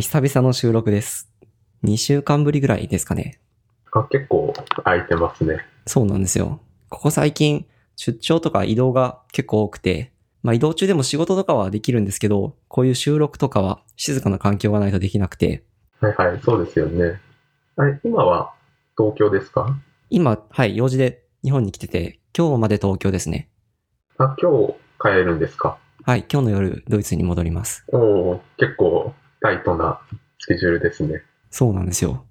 [0.00, 1.30] 久々の収録です。
[1.84, 3.38] 2週間ぶりぐらいですかね。
[3.92, 5.58] あ、結構空いてますね。
[5.86, 6.60] そうなんですよ。
[6.88, 15.64] ここ最近、出張とか移動が結構多くて、まあ移動中でも仕事とかはできるんですけど、こういう収録とかは静かな環境がないとできなくて、
[16.00, 17.20] はいはい、そうですよね。
[17.76, 18.54] あれ、今は
[18.96, 19.78] 東京ですか？
[20.08, 23.50] 今、はい、用事で日本に来てて、今日まで東京ですね。
[24.16, 25.76] あ、今日帰るんですか？
[26.04, 27.84] はい、今日の夜ドイツに戻ります。
[27.92, 30.00] おお結構タイトな
[30.38, 31.22] スケジュールですね。
[31.50, 32.24] そうなんですよ。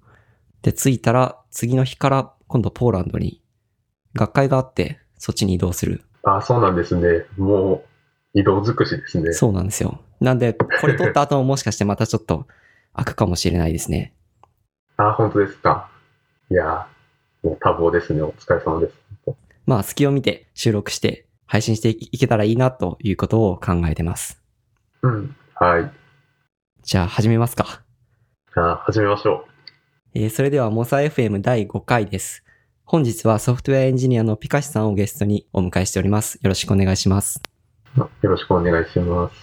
[0.62, 3.42] で、着いたら次の日から今度ポーランドに
[4.14, 6.02] 学会があって、そっちに移動する。
[6.22, 7.26] あ、そうなんですね。
[7.36, 7.84] も
[8.34, 9.32] う移動尽くしですね。
[9.32, 10.00] そうなんですよ。
[10.20, 12.46] なんで、これ撮った後ももしかしてまたちょっと
[12.94, 14.14] 開くかもしれないですね。
[14.96, 15.90] あ、本当ですか。
[16.50, 18.22] いやー、もう多忙ですね。
[18.22, 18.94] お疲れ様です。
[19.66, 24.42] まあ、隙を見て収録して配信していけたらいいなということを考えてます。
[25.02, 25.36] うん。
[25.54, 25.99] はい。
[26.82, 27.82] じゃあ始めますか。
[28.56, 29.46] あ、始めましょ
[30.14, 32.44] えーそれではモサ FM 第5回です。
[32.84, 36.36] 本日はソフトウェアエンジニアのピカシさんをゲストにお迎えしております。
[36.42, 37.40] よろしくお願いします。
[37.96, 39.34] よろしくお願いします。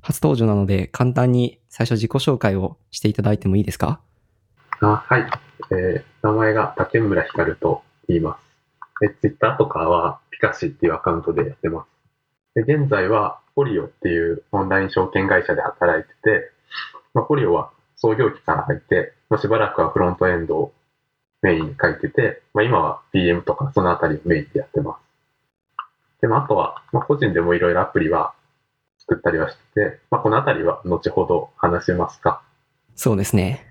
[0.00, 4.00] 初登場なので簡単に最初自己紹介をしていただいてもいいですか？
[4.80, 5.30] あ、はい。
[5.70, 9.04] えー名前が竹村光と言います。
[9.04, 11.84] え、ツイッターとかはピカシっていうアカウントでやってま
[12.54, 12.64] す。
[12.64, 16.50] で現在はポリオっていうオンライン証券会社で働いてて、
[17.14, 20.72] まあ、ポリオは創業期から入って、まあ、しばらくはフロントエンドを
[21.42, 25.00] メインに書いてて、まあ、今は PM とかそのあたりをメインでやってます。
[26.20, 28.34] でもあとは、まあ、個人でもいろいろアプリは
[28.98, 32.42] 作ったりはしてて、まあ、このあたりは後ほど話しますか。
[32.94, 33.66] そうですね。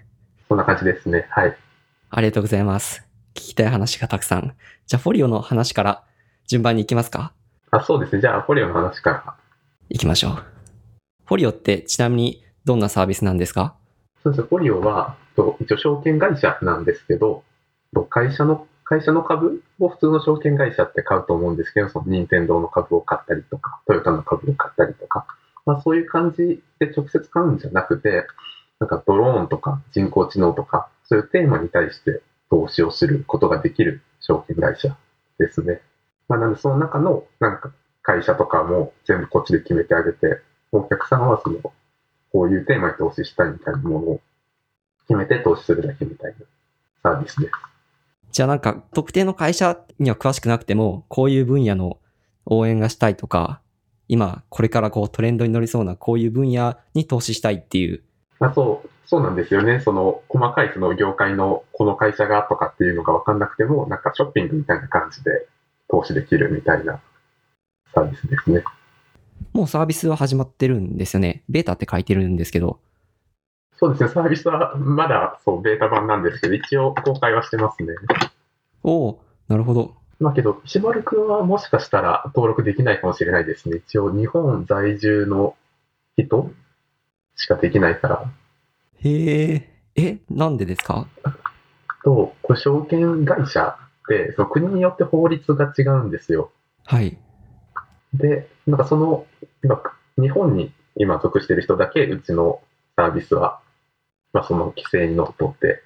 [0.49, 1.27] そんな感じですね。
[1.29, 1.55] はい。
[2.09, 3.07] ありがとうございます。
[3.33, 4.53] 聞きたい話がたくさん。
[4.85, 6.03] じゃあフォリオの話から
[6.47, 7.31] 順番に行きますか？
[7.71, 8.21] あ、そうですね。
[8.21, 9.35] じゃあ、ポリオの話から。
[9.93, 10.31] 行きましょう。
[11.25, 13.75] フォリオってちなみにどんなサービスなんですか？
[14.23, 14.47] そうですね。
[14.47, 15.17] ポリオは、
[15.59, 17.43] 一応証券会社なんですけど、
[18.09, 25.25] 会社の、会社の株を普通の証券会社って買うと思うんですけど、その任天堂の株を買ったりとか、トヨタの株を買ったりとか、
[25.65, 28.25] まあそういう感じで直接買うんじゃなくて、
[28.79, 34.95] なんかドローンとか人工知能とか、そういうテーマに対して投資をすることができる証券会社
[35.37, 35.81] ですね。
[36.29, 40.41] まあなんでその中のなんか会社とかも全部こっちで決めてあげて、
[40.71, 41.59] お客さんはその
[42.31, 44.21] こういうテーマに投資したいみたいなものを
[45.07, 46.45] 決めて投資するだけみたいな
[47.03, 47.51] サービスです。
[48.31, 51.97] じゃあなんか特定の会社には詳しくなくても、こういう分野の
[52.45, 53.61] 応援がしたいとか、
[54.07, 58.03] 今これからこうトレンドに乗りそうなこういう分野に投資したいっていう。
[58.39, 59.81] まあ、そう、そうなんですよね。
[59.81, 65.47] その細かいその業界のこの会社がとかっていうのが分かんなくても、なんかショッピングみたいな感じで
[65.89, 67.01] 投資できるみたいな
[67.93, 68.63] サービスですね。
[69.53, 71.43] もうサービスは始まってるんですよね。
[71.49, 72.79] ベータって書いてるんですけど。
[73.77, 74.09] そうですね。
[74.09, 77.95] サービスはまだそうベータ版なんですけど、一応公開はしてますね。
[78.83, 79.95] おおなるほど。
[80.19, 83.77] まあけど、石丸くんはもしかしたら登録できないかもしれないですね。
[83.77, 85.55] 一応日本在住の
[86.15, 86.51] 人
[87.35, 88.31] しかできないから。
[88.99, 91.07] へえ、え、なんでですか？
[92.03, 96.51] と、これ証券会社って、その国によって法律が違うんですよ。
[96.85, 97.17] はい。
[98.13, 99.25] で、なんかその、
[99.63, 99.81] 今、
[100.17, 102.61] 日本に今属している人だけ、うちの
[102.95, 103.59] サービスは、
[104.33, 105.81] まあその規制にのっとって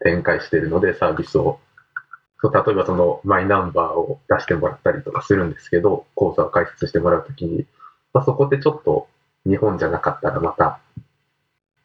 [0.00, 1.60] 展開しているので、サービスを、
[2.40, 7.66] そう例えばそのマイナンバーを出してもらったりとかするんですけど、口座を開設してもらうときに、
[8.12, 9.08] まあそこでちょっと
[9.46, 10.80] 日本じゃなかったらまた、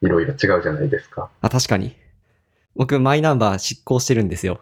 [0.02, 1.30] いろいろ違うじゃないですか。
[1.40, 1.96] あ、確かに。
[2.76, 4.60] 僕、マイナンバー執行してるんですよ。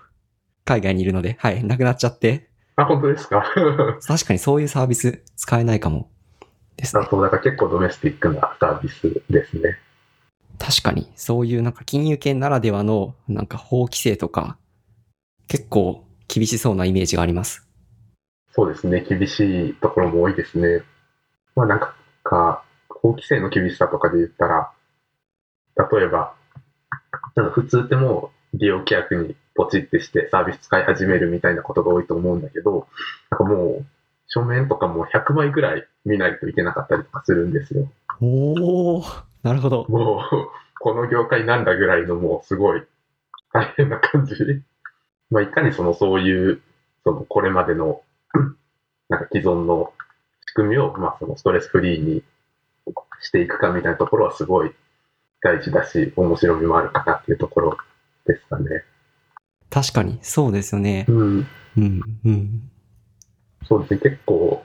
[0.64, 1.36] 海外にいるので。
[1.40, 1.64] はい。
[1.64, 2.51] なくなっちゃって。
[2.82, 3.44] あ、本当ですか？
[4.06, 6.10] 確かにそういうサービス使えないかも。
[6.76, 7.08] ですねあ。
[7.10, 9.78] そう、だから結構ドメスティックなサービスですね。
[10.58, 14.58] 確かに、そういうなんか金融圏ならではのなんか法規制とか、
[15.48, 17.68] 結構厳しそうなイメージがあります。
[18.52, 20.82] そうですね、厳しいところも多いですね。
[21.56, 24.70] まあなんか、か法規制の厳しさとかで言ったら、
[25.90, 26.34] 例えば、
[27.34, 32.86] なんか普通ってもう利用規約にポチってしてサービス使い始めるみたいなことが多いと思うんだけど、
[33.30, 33.86] なんかもう
[34.28, 37.90] 書面とかも100枚ぐらい見ないといけなかったりとかするんですよ。
[38.20, 39.04] おお
[39.42, 39.86] なるほど。
[39.88, 40.48] もう、
[40.80, 42.82] この業界なんだぐらいのもうすごい
[43.52, 44.34] 大変な感じ。
[45.30, 46.62] まあ、いかにそのそういう、
[47.04, 48.02] そのこれまでの、
[49.08, 49.92] なんか既存の
[50.48, 52.22] 仕組みを、まあそのストレスフリーに
[53.20, 54.72] していくかみたいなところはすごい
[55.42, 57.76] 大事だし、面白みもあるかなっていうところ
[58.26, 58.84] ですかね。
[59.72, 61.06] 確かに、そうですよね。
[61.08, 61.46] うん。
[61.78, 62.70] うん、うん。
[63.66, 64.62] そうですね、結構、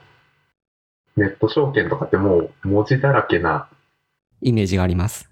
[1.16, 3.68] ネット証券とかってもう文字だらけな
[4.42, 5.30] イメージがあります。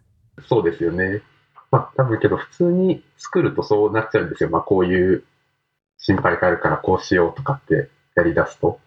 [0.49, 1.21] そうですよね。
[1.71, 4.49] まあ多分けど普通に作るとそうなっちゃうんですよ。
[4.49, 5.25] まあこういう
[5.99, 8.81] 心配があるからこうしようとかってやり出すと。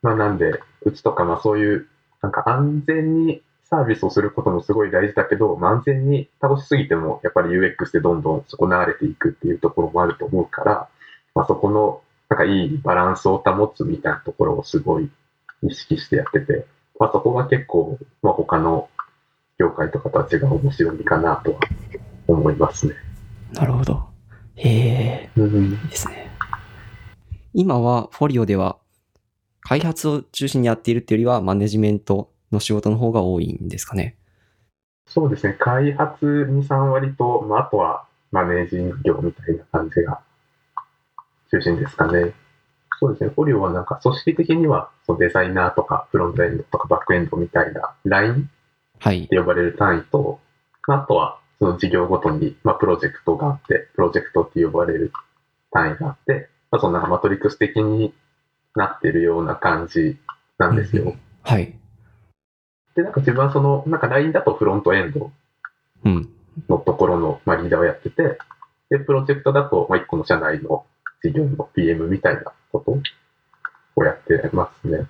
[0.00, 1.88] まあなんで、うちとかまあそういう
[2.22, 3.42] なんか安全に
[3.74, 10.88] サービスをすることもすごい大事だけど、まあ、安全に倒しすぎてもやっぱり UX でどんどん損なわれていくっていうところもあると思うから、
[11.34, 15.10] まあそこのなんかいいバランスを保つみたいなところをすごい
[15.64, 16.66] 意識してやってて、
[17.00, 18.88] まあそこが結構、まあ他の
[19.58, 21.58] 業界とかとは違う面白みかなとは
[22.28, 22.94] 思いますね。
[23.52, 24.04] なるほど。
[24.54, 26.30] へえ、うん、いいですね。
[27.52, 28.78] 今はフォリオでは
[29.62, 34.16] 開発を中心にやっているっていうよりはマネジメントの仕事の方が多いんですかね。
[35.06, 35.54] そうですね。
[35.58, 40.20] 開発2、3割と、まああとはマネージング業みたいな感じが
[41.50, 42.32] 中心ですかね。
[42.98, 43.30] そうですね。
[43.34, 48.50] フォリオはなんか組織的にはそのデザイナーとかフロントエンドとかバックエンドみたいなライン
[48.98, 49.28] はいっ。
[49.28, 50.40] て呼ばれる単位と、
[50.86, 55.12] まああとはその事業ごとに、まあ、プロジェクトがあって、プロジェクトって呼ばれる
[55.70, 58.12] 単位があって、まあ、そんかマトリックス的に
[58.74, 60.18] なってるような感じ
[60.58, 61.14] なんですよ。
[61.42, 61.78] はい。
[62.94, 65.30] で、なんか自分はその、なんか LINE だとフロントエンド
[66.04, 66.28] うん。
[66.68, 68.38] のところの、まあ、リーダーをやってて、
[68.90, 70.84] で、プロジェクトだと、まあ、一個の社内の
[71.22, 72.98] 事業の PM みたいなこと
[73.96, 75.06] をやってますね。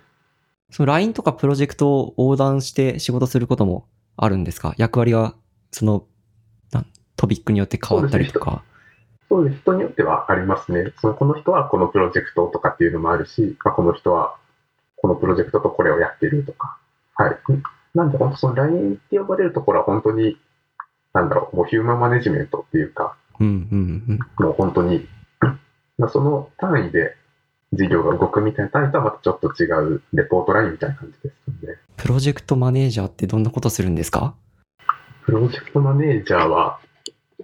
[0.71, 3.87] その LINE とかプロジェクトを横断して仕事することも
[4.17, 4.73] あるんですか？
[4.77, 5.35] 役割が、
[5.71, 6.05] その、
[7.17, 8.63] トピックによって変わったりとか。
[9.29, 9.61] そうです。
[9.61, 10.93] 人によってはありますね。
[10.99, 14.35] その、この人はこのプロジェクトとかっていうのもあるし、まあ、この人は
[14.97, 16.77] このプロジェクトとこれをやってるとか。
[17.15, 17.37] はい。
[17.95, 20.37] なんで、本当その LINE って呼ばれるところは本当に、
[21.13, 24.03] なんだろう、もうヒューマンマネジメントっていうか、うんうん
[24.39, 24.45] うん。
[24.45, 25.07] もう本当に、
[25.97, 27.15] まあ、その単位で
[27.73, 29.65] 事業が動くみたいな単位とはまたちょっと違
[29.95, 31.25] うレポートラインみたいな感じです
[31.65, 31.79] よね。
[31.97, 34.35] プロジェクトマネージャーってどんなことするんですか？
[35.25, 36.79] プロジェクトマネージャーは、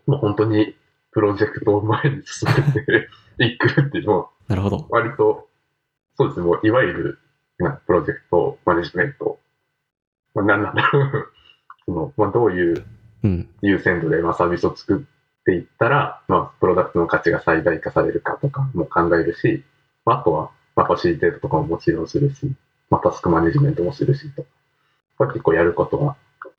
[0.06, 0.76] もう本当に
[1.12, 3.10] プロジェクトを前に進めて
[3.46, 4.86] いくっていうのをなるほど。
[4.90, 5.48] 割と、
[6.18, 7.20] そうですね、もういわゆる
[7.58, 9.40] なプロジェクトマネジメント、
[10.34, 11.32] まあ、何なんだろう
[11.86, 12.86] その、まあ、どういう
[13.24, 13.50] うん。
[13.62, 19.64] 優先度でまあサービスを作っていったら、まあ、プロダクトの価値が最大化されるかとかも考えるし、
[20.06, 22.52] まあ、あとは、まあ、ファシリテートとかももちろんするし、
[22.90, 24.46] まあ、タスクマネジメントもするしと。
[25.20, 26.16] まあ、結構やることは、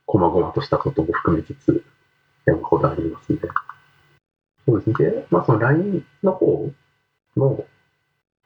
[0.07, 1.85] 細々としたことも含めつつ、
[2.47, 3.39] 山ほどありますね。
[4.67, 5.11] そうですね。
[5.11, 6.71] で、まあ、その LINE の方
[7.37, 7.65] の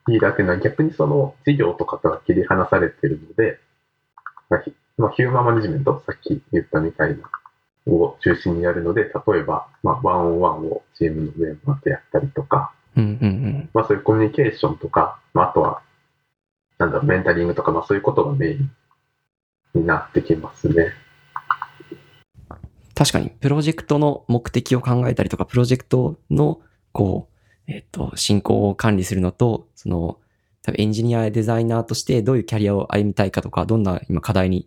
[0.08, 3.58] リーダーっていうのは逆にその事業とかとは切り離されてるので、
[4.98, 7.28] まあ、ヒューマンマネジメント、さっき言ったみたいな、
[7.86, 13.70] を中心にやるので、例えば、まあ、ワンオンワンをチームのメンバーとやったりとか、うんうんうん。
[13.74, 15.82] まあ、そういうコミュニケーションとか、まあ、あとは、
[16.78, 18.70] なんだろう、メンタリングとか、まあ、そういうことがメイン
[19.74, 20.92] になってきますね。
[22.94, 27.28] 確かに、プロジェクトの目的を考えたりとか、プロジェクトの、こ
[27.68, 30.18] う、えっ、と、進行を管理するのと、その、
[30.62, 34.66] 多分エンジニアやデザイナーとしてどういうキャリアを歩みたいかとか、どんな今課題に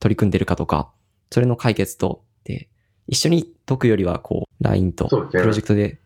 [0.00, 0.90] 取り組んでるかとか、
[1.30, 2.68] それの解決と、で、
[3.06, 5.98] 一緒に解くよりは、こう、LINE とプロジェクトで。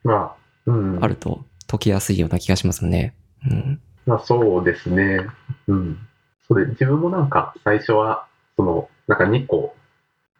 [1.00, 3.14] あると解きやすいような気がしますね。
[3.50, 3.80] うん。
[4.06, 5.26] まあ、そうですね。
[5.66, 5.98] うん。
[6.46, 8.26] それ、自分もなんか、最初は、
[8.56, 9.74] その、なんか2個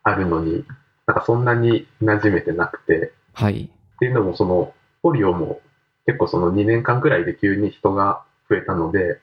[0.02, 0.64] あるのに、
[1.06, 3.64] なんかそんなに馴染めてなくて、はい。
[3.64, 5.60] っていうのも、その、ポリオも
[6.06, 9.20] 結構その2年間くらいで急に人が増えたので、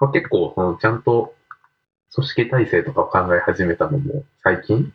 [0.00, 1.34] まあ、結構そのちゃんと
[2.14, 4.92] 組織体制とかを考え始めたのも最近？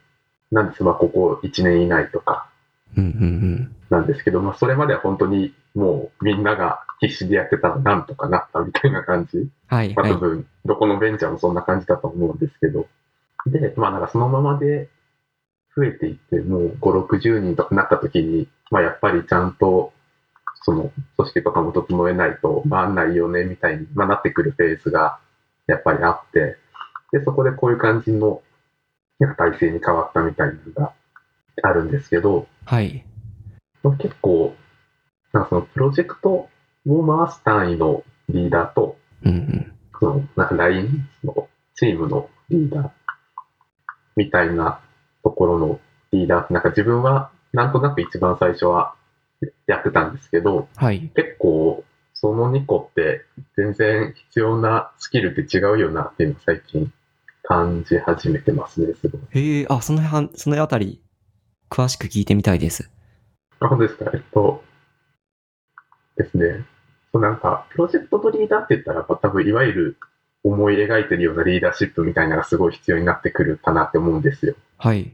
[0.51, 0.83] なんです。
[0.83, 2.49] まあ、ここ1年以内とか。
[2.95, 9.49] なんですけど、まあ、それまでは本当にもうみんなが必死でやってたらなんとかなったみたいな感じ？
[9.67, 10.17] はい、まあ、はい多。
[10.17, 12.87] 分、どこのベンチャーもそんな感じだと思うんですけど。
[13.47, 14.89] で、まあ、なんかそのままで
[15.75, 19.93] 増えていって、もう5、60人とかなった時に、まあ、やっぱりちゃんと、
[20.63, 25.19] その、組織とかも整えないと回んないよね、みたいに、まあ、なってくるフェーズが、
[25.67, 26.57] やっぱりあって、
[27.11, 28.41] で、そこでこういう感じの、
[29.19, 30.93] なんか体制に変わったみたいなのが
[31.63, 33.05] あるんですけど、はい。
[33.83, 34.55] まあ結構、
[35.33, 36.49] なんかそのプロジェクト
[36.87, 39.73] を回す単位のリーダーと、うんうん。
[39.99, 42.91] その、なんか LINE のチームのリーダー
[44.15, 44.81] みたいな
[45.23, 45.79] ところの
[46.11, 48.95] リーダーって、なんか自分はなんとなく一番最初は
[49.67, 51.11] やってたんですけど、はい。
[51.15, 53.25] 結構その2個って
[53.55, 56.91] 全然必要なスキルって違うよなっていうのを最近
[57.43, 59.21] 感じ始めてますね、すごい。
[59.31, 61.01] へえ、あ、その辺、そのあたり、
[61.69, 62.91] 詳しく聞いてみたいです。
[63.59, 64.11] あ、本当ですか。
[64.13, 64.63] えっと、
[66.17, 66.65] ですね。
[67.11, 69.97] そうなんか、プロジェクトのリーダーって言ったら、まあ多分いわゆる
[70.43, 74.55] 思い描いてるようなリーダーシップみたいなのがすごい必要になってくるかなって思うんですよ。
[74.77, 75.13] はい。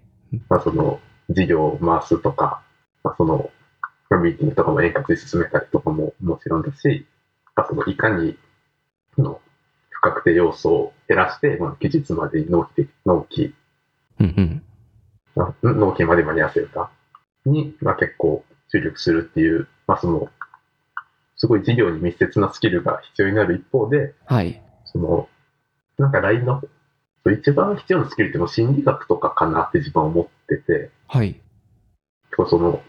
[0.50, 2.62] まあその、事業を回すとか、
[3.04, 3.50] まあ、その、
[4.10, 7.08] まあミーティングとかも円滑に進めたりとかももちろんだし、
[7.56, 8.38] まあ、そのいかに
[9.18, 9.42] の
[9.90, 13.54] 不確定要素を減らして、まあ、期日までに納期で、納期、
[14.20, 14.64] うんうん。
[15.36, 16.92] まあ納期まで間に合わせるか
[17.46, 20.30] に、まあ、結構注力するっていう、まあ、その、
[21.38, 24.62] すごい事業に密接なスキルが必要になる一方で、はい。
[24.86, 25.30] その、
[25.98, 26.62] なんか LINE の、
[27.32, 31.40] 一番必要なスキルってもう心理学とかかなって自分は思ってて、はい。
[32.48, 32.82] その、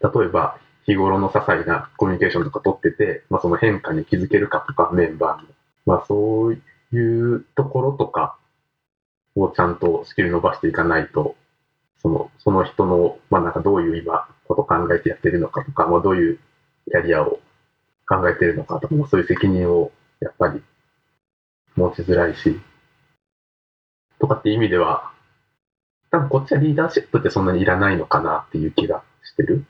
[0.00, 5.48] 例えば日頃の些細なコミュニケーションとか取ってて、まあその変化に気づけるかとか、メンバーの。
[5.86, 8.36] まあそういうところとか
[9.34, 11.36] をちゃんとスキル伸ばしていかないと、
[12.02, 16.38] その、その人の、まあなんかどういう今、こと考えてやってるのかとか、まあどういう
[16.90, 17.40] キャリアを
[18.06, 20.62] 考えてるのかとか、まあそういう責任をやっぱり
[21.74, 22.60] 持ちづらいし、
[24.18, 25.10] とかっていう意味では、
[26.10, 29.64] 多分こっちはリーダーシップってそんなにいらないのかなっていう気がしてる。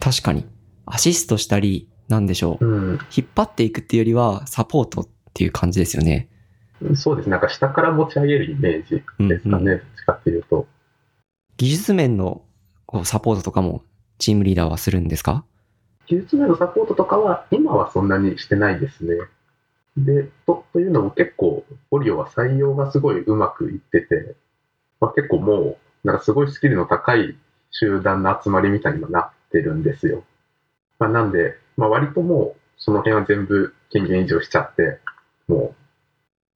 [0.00, 0.46] 確かに。
[0.86, 2.66] アシストしたり、なんでしょう。
[2.66, 2.98] うん。
[3.16, 6.28] 引っ張っていくっていうよりは、サポートっていう感じですよね。
[6.94, 7.32] そうですね。
[7.32, 9.56] なんか下から持ち上げるイメージうんですかね。
[9.56, 10.66] うんどっちかっていうと。
[11.56, 12.42] 技術面の
[12.86, 13.82] こうサポートとかも
[14.18, 15.44] チームリーダーはするんですか？
[16.06, 19.14] 技術面のサポートとかは今はそんなにしてないですね。
[19.96, 24.34] で、とというのも結構、オリオは採用がすごいうまくいってて、
[25.00, 25.60] まあ、結構も
[26.04, 27.36] う、なんかすごいスキルの高い
[27.70, 30.24] 集団の集まりみたいにもなってるんですよ。
[30.98, 34.98] まあ、なんで、まあ、割ともう、その辺は全部権限移譲しちゃって、
[35.46, 35.81] もう、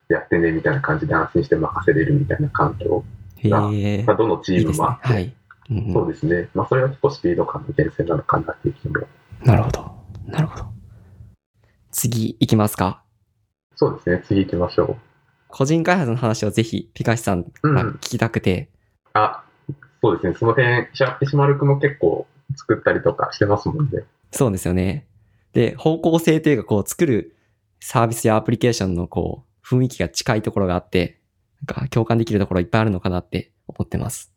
[0.09, 3.05] やってねみたいな感じで安心して任せれるみたいな環境
[3.39, 4.05] へあえ。
[4.05, 4.55] まあ、どのチ。
[4.55, 5.35] ームもあって、はい。
[5.71, 6.49] うんうんそうですね。
[6.55, 8.95] まあ、それは結構スピード感の源泉なのかなっていう気も。
[9.45, 9.91] なるほど。
[10.27, 10.65] なるほど。
[11.91, 13.03] 次行きますか。
[13.75, 14.23] そうですね。
[14.27, 14.97] 次行きましょ
[15.49, 18.71] 個人開発の話をぜひピカシさんから聞きたくて、
[19.07, 19.09] う。
[19.15, 19.43] あ、
[20.03, 20.37] そうですね。
[20.39, 24.05] その辺、シャープシマルクも結構作ったりとかしてますもんね。
[24.31, 25.07] そうですよね。
[25.53, 27.35] で、方向性というか、こう、作る
[27.81, 31.19] サービスやアプリケーションの、こう、雰囲気が近いところがあって、
[31.67, 34.33] なんか共感できるところいっぱいあるのかなって思ってます。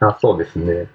[0.00, 0.88] あ、そうですね。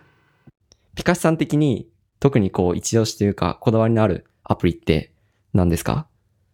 [0.96, 5.12] ピカシさん的に、特にこう、一押しというか、こだわりのあるアプリって
[5.54, 6.08] 何ですか？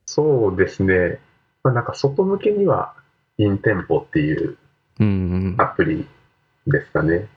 [0.05, 1.19] そうですね。
[1.63, 2.93] まあ、なんか外向けには、
[3.37, 4.57] インテンポっていう
[4.99, 5.61] うんうん。
[5.61, 6.05] アプリ
[6.67, 7.27] ですかね。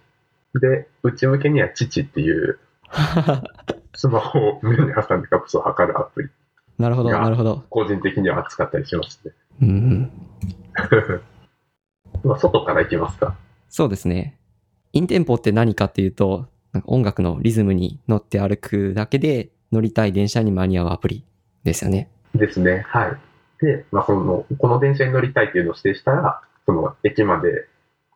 [0.61, 2.59] で、内向けには父っていう
[3.95, 6.29] スマホを目に挟んでカプスを測るアプリ。
[6.79, 7.65] なるほど、がなるほど。
[7.71, 9.33] 個人的には扱ったりしますね。
[9.63, 10.11] うんうん。
[12.25, 13.37] まあ、外から行きますか。
[13.69, 14.39] そうですね。
[14.93, 21.25] インテンポって何かっていうと、なんか音楽のリズムに乗って歩くだけで乗りたい電車に間に合うアプリ
[21.65, 22.11] ですよね。
[22.35, 22.85] ですね。
[22.89, 23.17] はい。
[23.61, 27.69] で、まあ、その、この電車に乗りたいっていうのを指定したら、その、駅まで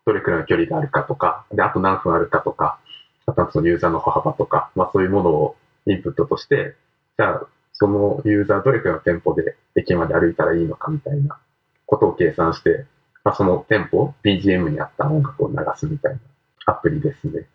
[0.06, 2.78] どれくらいの距離があるかとか、で、あと何分あるかとか、
[3.26, 5.56] あとはそのユーザーの歩幅とか、まあ、そういうものを
[5.86, 6.74] インプットとして、
[7.18, 7.46] じゃあ、
[7.80, 11.38] そのユーザーどれくらいの店舗で駅まで歩いたらいいのかみたいな
[11.86, 12.84] ことを計算して、
[13.24, 16.18] まあ、その店舗、BGM に合った音楽を流すみたいな
[16.66, 17.46] アプリですね。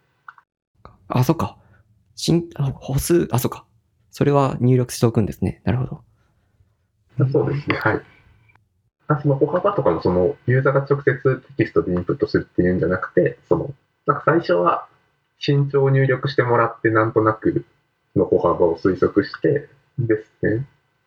[1.10, 1.58] あ、そっか。
[2.15, 3.65] 新、あ歩数、あ、そっか。
[4.10, 5.62] それは入力しておくんですね。
[5.63, 7.27] なるほど。
[7.32, 8.01] そうですね、はい。
[9.08, 13.75] あその歩幅とかもそのユーザーが直接テキストでインプットするっていうんじゃなくて、その
[14.08, 14.88] なんか最初は
[15.46, 17.63] 身長を入力してもらってなんとなく
[18.15, 20.66] の歩幅を推測してですね。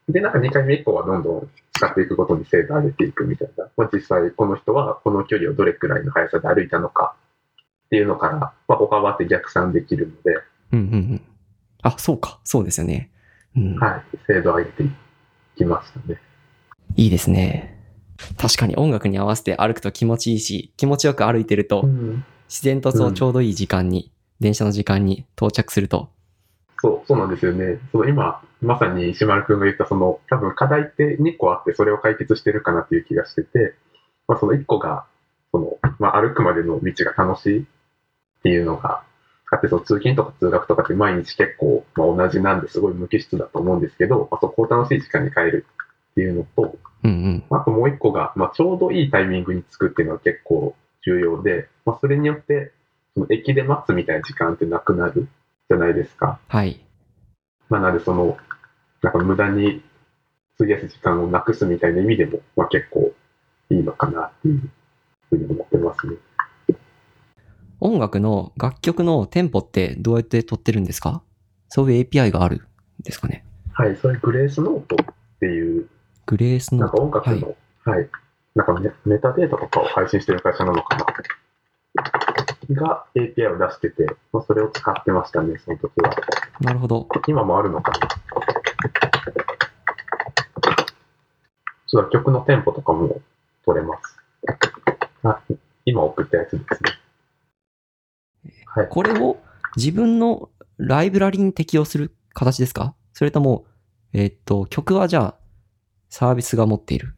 [0.09, 3.69] で、なんか2回目以降はどんどん使っていくことに精度を上げていくみたいな。
[3.77, 7.17] まあ、実際この人はこの距離をどれくらいの速さで歩いたのか
[7.87, 10.41] っていうのから、まあ、歩幅って逆算できるので、
[10.73, 11.23] うんうんうん。
[11.83, 12.41] あ、そうか。
[12.45, 13.11] そうですよね。
[13.57, 13.79] うん。
[13.79, 14.91] はい、精度を上げてい
[15.57, 16.21] きましたね。
[16.97, 17.77] いいですね。
[18.37, 26.09] 確かに音楽に合わせて歩くと気持ちいいし、気持ちよく歩いてると、うん自然とそううんちょうどいい時間に、電車の時間に到着すると。
[26.81, 27.79] そう、そうなんですよね。
[27.93, 33.75] その今、まさに石丸くんが言った、その、多分課題って2個あって、それを解決してるかなっていう気がしてて、
[34.27, 35.07] まあその1個が、
[35.53, 37.65] その、まあ歩くまでの道が楽しいっ
[38.43, 39.03] ていうのが、
[39.51, 45.67] あって、その通勤とか通学とかって毎日結構、まあ、同じなんですごい無機質だと思うんですけど、まあ、そこを楽しい時間に変える
[46.11, 47.45] っていうのと、うんうん。
[47.51, 50.75] あともう1個が、まあちょうどいいタイミングに着くっていうのは結構
[51.07, 52.73] 重要で、まあそれによって、
[53.15, 55.29] その駅で待つみたいな時間ってなくなる
[55.69, 56.39] じゃないですか。
[56.49, 56.81] はい。
[57.69, 58.37] まあ、なので、その、
[59.03, 59.83] なんか無駄に
[60.59, 63.13] 費やす時間をなくすみたいな意味でも、まあ、結構
[63.71, 64.71] いいのかなっていう
[65.29, 66.17] ふうに思ってますね。
[67.81, 71.23] 音楽の楽曲のテンポってどうやって取ってるんですか？
[71.69, 72.61] そういう API があるん
[73.05, 73.45] ですかね？
[73.73, 75.07] はい、それグレースノートっ
[75.39, 75.87] ていう、
[76.27, 78.09] グレースのなんか音楽の、はい、
[78.57, 81.07] なんかメメタデータとかを配信してる会社なのかな。
[82.71, 86.15] が API を出してて、まあ、それを使ってましたね、その時は。
[86.61, 87.09] なるほど。
[87.27, 88.09] 今もあるのかな。
[91.87, 93.21] そうだ、曲のテンポとかも
[93.65, 94.19] 取れます。
[95.23, 95.41] あ、
[95.85, 96.91] 今送ったやつですね。
[98.67, 98.89] はい。
[98.89, 99.39] これを
[99.77, 102.95] 自分のライブラリに適用する形ですか？
[103.15, 103.65] それとも、
[104.13, 105.35] えっと、曲はじゃあ、
[106.11, 107.15] サービスが持っている？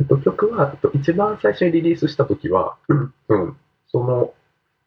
[0.00, 3.12] えっと、曲は、えっと、一番最初にリリースした時は、うん、
[3.86, 4.32] その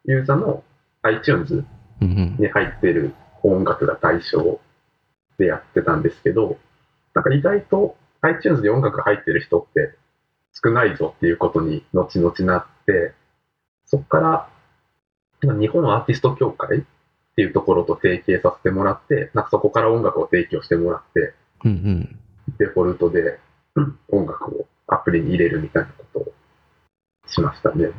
[0.08, 0.64] ユーザーの
[1.04, 1.64] iTunes。
[2.00, 4.60] に入ってる音楽が対象
[5.38, 6.58] でやってたんですけど、
[7.14, 9.96] なんか意外と iTunes で音楽入ってる人って
[10.64, 13.14] 少ないぞっていうことに後々なって、
[13.86, 14.50] そこから
[15.44, 16.82] まあ日本アーティスト協会っ
[17.36, 21.34] ていうところと提携させてもらって、なんかそこから音楽を提供してもらって、
[21.64, 22.20] うんうん。
[22.60, 23.40] デフォルトで
[23.76, 26.34] うん音楽をアプリに入れるみたいなことを
[27.28, 27.90] しましたね。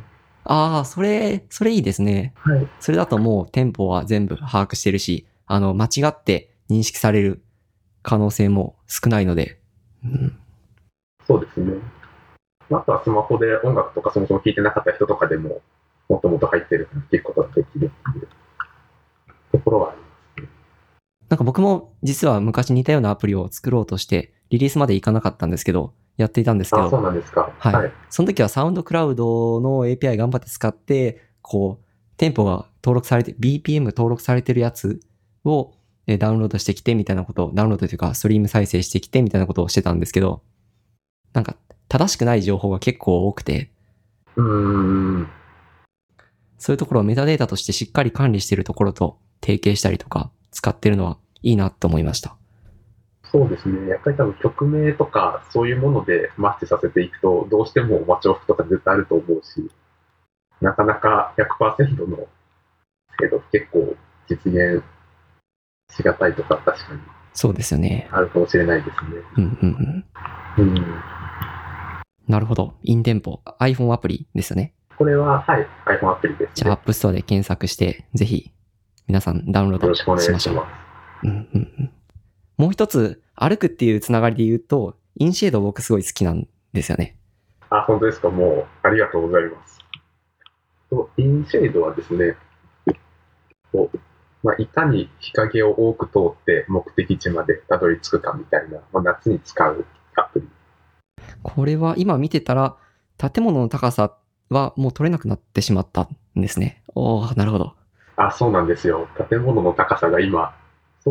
[0.50, 2.32] ああ、それ、それいいですね。
[2.36, 2.66] はい。
[2.80, 7.42] それだともう店舗は全部把握してるし、あの、間違って認識される
[8.02, 9.60] 可能性も少ないので。
[10.02, 10.38] うん、
[11.26, 11.74] そうですね。
[12.70, 15.60] あとはスマホで音楽とかそもそも聴いてなかった人とかでも、
[16.08, 18.28] もともと入ってるから聞くことができるっていう
[19.52, 20.06] ところはありま
[20.38, 20.48] すね。
[21.28, 27.50] なんか僕も実は昔似たようなアプリを作ろうとして、リリースまでいかなかったんですけど、やっていたんですけあ、そうど、なんですか。
[27.58, 27.92] はい。
[28.10, 31.84] その時はサウンドクラウドの API 頑張って使って、こう、
[32.18, 35.00] 店舗が登録されて、BPM 登録されてるやつ
[35.44, 35.72] を
[36.08, 40.42] えーダウンロードしてきてみたいなことを、ダウンロードというか、ストリーム再生してきてみたいなことをしてたんですけど、
[41.34, 41.54] なんか、
[41.88, 43.70] 正しくない情報が結構多くて、
[44.36, 45.28] うーん。
[46.56, 52.36] そういうところをメタデータとしてしっかり管理しているところと提携したりとか、使ってるのはいいなと思いました。
[53.30, 53.88] そうですね。
[53.88, 59.70] やっぱり多分曲名とかそういうものでマッチさせていくと、どうしてもマチオフとか絶対あると思うし、
[60.60, 62.26] なかなか100%の
[63.18, 63.94] けど結構
[64.28, 64.82] 実現
[65.90, 67.00] しがたいとか確かに
[67.34, 68.08] そうですよね。
[68.10, 69.22] あるかもしれないですね。
[69.36, 70.04] うんうん
[70.58, 70.68] うん。
[70.68, 70.84] うん。
[72.26, 72.74] なるほど。
[72.82, 73.40] インテンポ。
[73.60, 74.74] iPhone アプリですよね。
[74.96, 76.80] これは、はい、iPhone アプリですじゃあ、ね。
[76.84, 78.50] App Store で検索して、ぜひ、
[79.06, 80.54] 皆さんダウンロードよろしくお願いしましょう。
[80.54, 80.68] しま
[81.22, 81.26] す。
[81.26, 81.97] うんうんうん
[82.58, 87.16] もう一つ、歩くっていうつながりで言うと、インシェード僕すごい好きなんですよね。
[87.70, 88.30] あ、本当ですか？
[88.30, 89.78] もう、ありがとうございます。
[90.90, 92.36] とインシェードはですね、
[93.70, 93.98] こう
[94.42, 99.84] まあ、いかに日陰を多く通って目的地までたどり着くかみたいな、まあ、夏に使う
[100.16, 100.48] アプリ。
[101.42, 102.76] これは今見てたら、
[103.18, 104.16] 建物の高さ
[104.48, 106.82] はもう取れなくなってしまったんですね。
[106.94, 107.74] おー、なるほど。
[108.16, 109.08] あ、そうなんですよ。
[109.28, 110.56] 建物の高さが今、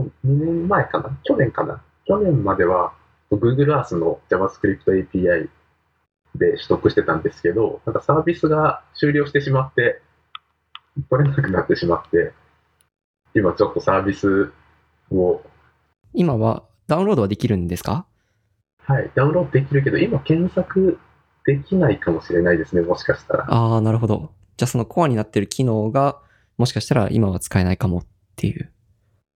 [0.04, 1.18] 2年前かな？
[1.24, 1.84] 去年かな？
[2.06, 2.94] 去年までは
[3.32, 5.50] Google Earth の JavaScript API
[6.36, 10.02] で取得してたんですけど、なんかサービスが終了してしまって、
[11.10, 12.34] 取れなくなってしまって、
[13.34, 14.52] 今ちょっとサービス
[15.12, 15.42] を、
[16.14, 18.06] 今はダウンロードはできるんですか？
[18.86, 20.98] はい、ダウンロードできるけど、今検索
[21.46, 23.46] できないかもしれないですね、もしかしたら。
[23.50, 24.32] あー、なるほど。
[24.58, 26.20] じゃあそのコアになってる機能が、
[26.58, 28.06] もしかしたら今は使えないかもっ
[28.36, 28.72] ていう。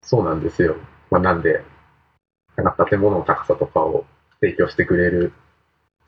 [0.08, 0.78] そうなんですよ。
[1.12, 1.62] まあ、なんで、
[2.56, 4.06] なんか建物の高さとかを
[4.40, 5.34] 提供してくれる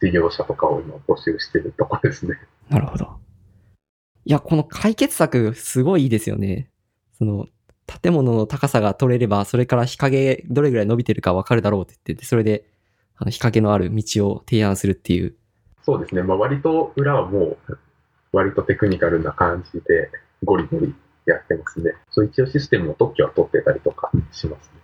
[0.02, 2.38] 事業者とかを今募集してるとこですね。
[2.70, 3.20] なるほど。
[4.24, 6.70] いや、この解決策、すごいいいですよね。
[7.18, 7.48] その、
[8.02, 12.66] 建物の高さが取れれば、それから日陰どれぐらい伸びてるかわかるだろうって言ってて、それで、
[13.18, 15.36] あの、日陰のある道を提案するっていう。
[15.84, 16.24] そうですね。
[16.24, 17.78] まあ、割と裏はもう、
[18.32, 20.10] 割とテクニカルな感じで、
[20.46, 20.96] ゴリゴリ
[21.32, 21.94] やってますね。
[22.12, 24.82] そう、一応システムの特許は取ってたりとかしますね。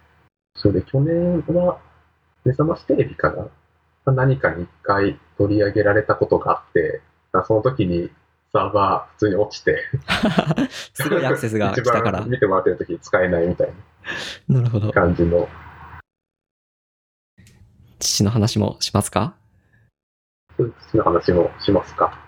[0.55, 1.79] それで去年は、
[2.43, 3.49] 目覚ましテレビかなま
[4.05, 7.01] あ何かに一回取り上げられたことがあって、
[7.33, 8.11] まあその時に
[8.53, 9.83] サーバー普通に落ちて、
[10.93, 12.21] すごいアクセスが 来たから。
[12.25, 13.73] 見てもらってる時に使えないみたい
[14.47, 14.93] なるほどな。
[14.93, 15.49] 感じの。
[17.99, 19.35] 父の話もしますか？
[20.89, 22.19] 父の話もしますか？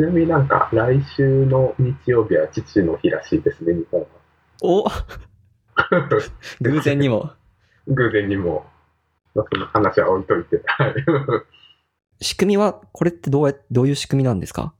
[0.00, 4.06] ちなみになんか来週の日曜日は父の日らしいですね、日本は。
[4.62, 4.84] お？
[6.62, 7.32] 偶然にも。
[7.86, 8.64] 偶然にも、
[9.34, 10.62] まあ、その話は置いといて。
[10.64, 10.94] はい
[12.22, 14.72] 仕組みは、これってどうや、どういう仕組みなんですか？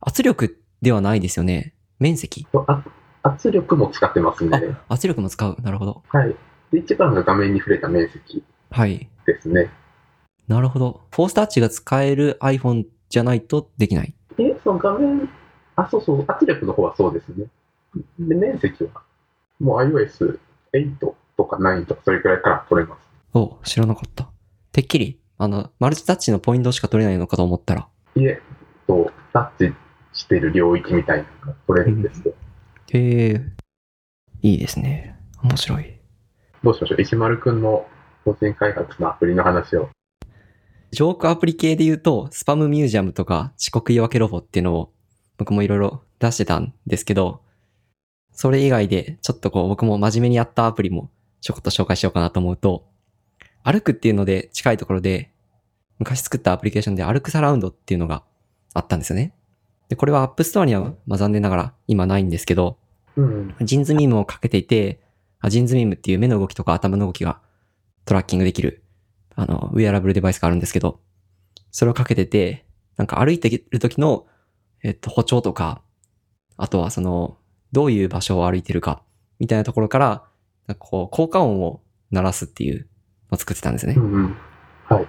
[0.00, 1.74] 圧力ではないですよね。
[1.98, 2.82] 面積あ
[3.22, 4.76] 圧力も使ってますね。
[4.88, 5.56] 圧力も使う。
[5.62, 6.02] なるほど。
[6.08, 6.34] はい。
[6.72, 9.10] で、一番が画面に触れた面積はい。
[9.26, 9.68] ですね。
[10.48, 11.02] なるほど。
[11.10, 14.14] フォースタッチが使える iPhone じゃないとできない。
[14.38, 15.28] え、その画面、
[15.76, 17.46] あ、そうそう、圧力の方はそうですね。
[18.18, 18.90] で、面積は、
[19.60, 20.38] もう iOS8
[21.36, 23.00] とか9とかそれくらいから取れます。
[23.34, 24.28] お、知らなかった。
[24.72, 27.88] てっきり、あの、マルチタッチのポイントしか取れないのかと思ったら。
[28.16, 28.40] いえ、
[28.86, 29.74] と、タッチ
[30.12, 32.34] してる領域みたいなのが取れるんですよ。
[32.92, 33.40] へえ、
[34.42, 35.18] いいですね。
[35.42, 35.98] 面白い。
[36.62, 37.02] どうしましょう？
[37.02, 37.86] 石丸くんの
[38.24, 39.88] 個人開発のアプリの話を。
[40.94, 44.92] ジョークアプリ系で言うと、スパムミュージアムとか遅刻言い訳ロボっていうのを
[45.38, 47.40] 僕もいろいろ出してたんですけど、
[48.30, 52.86] それ以外でちょっとこう僕も真面目にやったアプリもちょこっと紹介しようかなと思うと、
[53.64, 55.32] 歩くっていうので近いところで、
[55.98, 58.22] 昔作ったアプリケーションで歩くサラウンドっていうのが
[58.72, 59.34] あったんですよね。
[59.88, 62.78] で、これは App Store には、まあ、残念ながら今ないんですけど、
[63.16, 63.56] うん。
[63.62, 65.00] ジンズミームをかけていて、
[65.40, 67.40] あジンズミームっていう目の動きとか頭の動きが
[68.04, 68.83] トラッキングできる、
[69.34, 71.00] あの、ウェアラブルデバイスがあるんですけど、
[71.70, 72.64] それをかけてて、
[72.96, 74.26] なんか歩いてる時の、
[74.82, 75.82] えっと、歩調とか、
[76.56, 77.36] あとはその、
[77.72, 79.02] どういう場所を歩いてるか、
[79.40, 80.24] みたいなところから、
[80.66, 82.86] なんかこう、効果音を鳴らすっていう
[83.30, 84.00] のを作ってたんですねう。
[84.00, 84.36] んうん。
[84.84, 85.08] はい。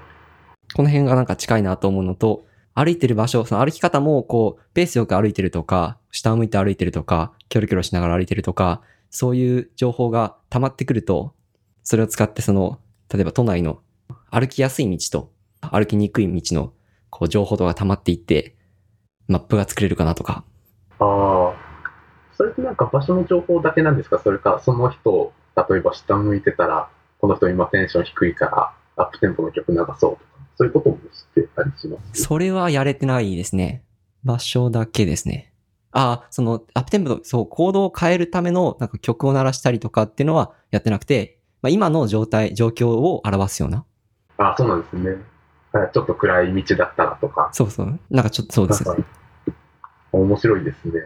[0.73, 11.33] この辺がなんか近いなと思うのと、歩いてる場所、その歩き方もこう、ペースよく歩いてるとか、下を向いて歩いてるとか、キョロキョロしながら歩いてるとか、そういう情報が溜まってくると、
[11.83, 12.79] それを使ってその、
[13.13, 13.79] 例えば都内の
[14.29, 16.73] 歩きやすい道と歩きにくい道の
[17.09, 18.55] こう情報とか溜まっていって、
[19.27, 20.43] マップが作れるかなとか。
[20.99, 21.65] ああ。
[22.37, 24.19] それってなんか場所の情報だけなんですか？
[24.19, 25.31] それか、その人、
[25.69, 30.19] 例えば下向いてたら、この人今テンション低いから、アップテンポの曲流そうとか、
[30.57, 30.99] そういうことも知
[31.41, 32.23] ってたりします？
[32.23, 33.85] それはやれてないですね。
[34.25, 35.53] 場所だけですね。
[35.91, 43.85] ああ、その、アップテンポの、そう、コードを変えるための、なんか曲を鳴らしたりとかっていうのはやってなくて、まあ、今の状態、状況を表すような。
[44.37, 45.11] ああ、そうなんですね。
[45.71, 47.49] はいちょっと暗い道だったらとか。
[47.51, 47.99] そうそう。
[48.09, 48.83] なんかちょっとそうです。
[48.83, 49.03] っなんか
[50.13, 51.01] 面白いですね。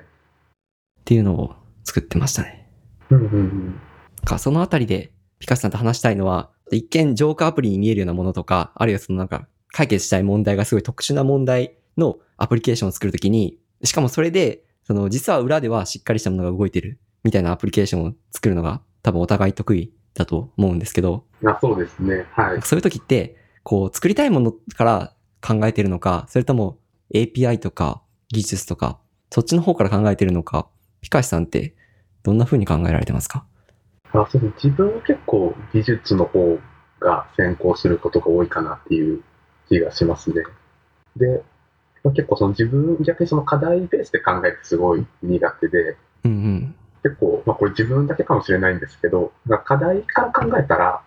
[1.05, 2.69] ていうのを作ってましたね。
[3.09, 3.81] うんうんうん。
[4.23, 22.25] か、そのあたりで、ピカスさんと話したいのは、一見ジョークアプリに見えるようなものとか、あるいはそのなんか、解決したい問題がすごい特殊な問題のアプリケーションを作るときに、しかもそれで、その実は裏ではしっかりしたものが動いてるみたいなアプリケーションを作るのが多分お互い得意だと思うんですけど、あそうですね。
[22.31, 22.61] はい。
[22.61, 26.79] そういう時って、こう作りたいものから考えてるのか、それとも
[27.13, 28.99] API とか技術とか、
[29.31, 30.67] そっちの方から考えてるのか、
[31.01, 31.75] ピカシさんって
[32.23, 33.45] どんな風に考えられてますか？
[34.11, 36.57] あそう自分は結構技術の方
[36.99, 39.23] が先行することが多いかなっていう
[39.69, 40.43] 気がしますね。
[41.15, 41.43] で、
[42.03, 45.95] まあ結構その自分、逆にその課題ベースで考えてすごい苦手で、
[46.25, 46.75] うんうん。
[47.03, 49.31] 結構、まあこれ自分だけかもしれないんですけど、
[49.65, 51.01] 課題から考えたら、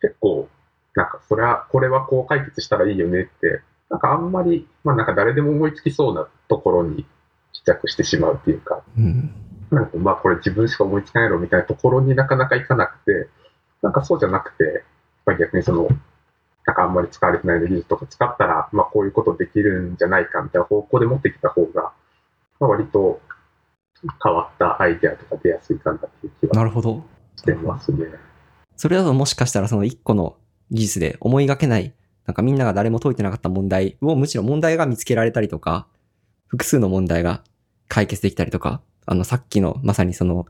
[0.00, 0.48] 結構、
[0.94, 7.06] なんかそれは、これはこう解決したらいいよねって、なんかあんまり、まあなんか誰でも思いつきそうなところに
[7.52, 9.30] 帰着してしまうっていうか、うん。
[9.70, 13.28] なんかまあこれ自分しか思いつかないのみたいなところになかなかいかなくて、
[13.80, 14.84] なんかそうじゃなくて、
[15.24, 15.88] まあ、逆にその、
[16.64, 21.92] なんかあんまり使われてない技術とか使ったら、まあこういうことできるんじゃないかみたいな方向で持ってきた方が、
[22.60, 23.20] まあ、割と
[24.22, 27.04] 変わったアイデアとか出やすいかなっていう気はなるほど。
[27.36, 28.06] してますね。
[28.76, 30.36] それだともしかしたらその一個の
[30.70, 31.92] 技術で思いがけない、
[32.26, 35.86] なんかみんなが誰も解いてなかった問題をむしろ問題が見つけられたりとか、
[36.46, 37.42] 複数の問題が
[37.88, 40.46] 解決できたりとか、あのさっきのまさにその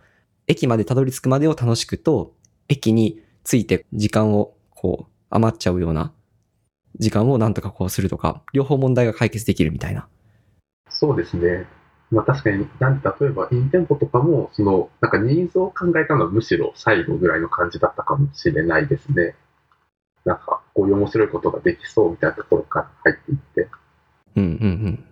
[0.46, 2.34] 駅までたどり着くまでを楽しくと、
[2.68, 6.12] 駅に着いて時間をこう余っちゃうような
[6.98, 10.06] 時間をなんとかこうするとか、両方問題が解決できるみたいな。
[10.88, 11.66] そうですね。
[12.12, 19.34] まあ確かに、なん例えばインテンポとかも、その、なんかニーズを考えたのはむしろ最後ぐらいの感じだったかもしれないですね。
[20.26, 23.68] なんか、こういう面白いことができそうみたいなところから入っていって。
[24.36, 25.04] うんうん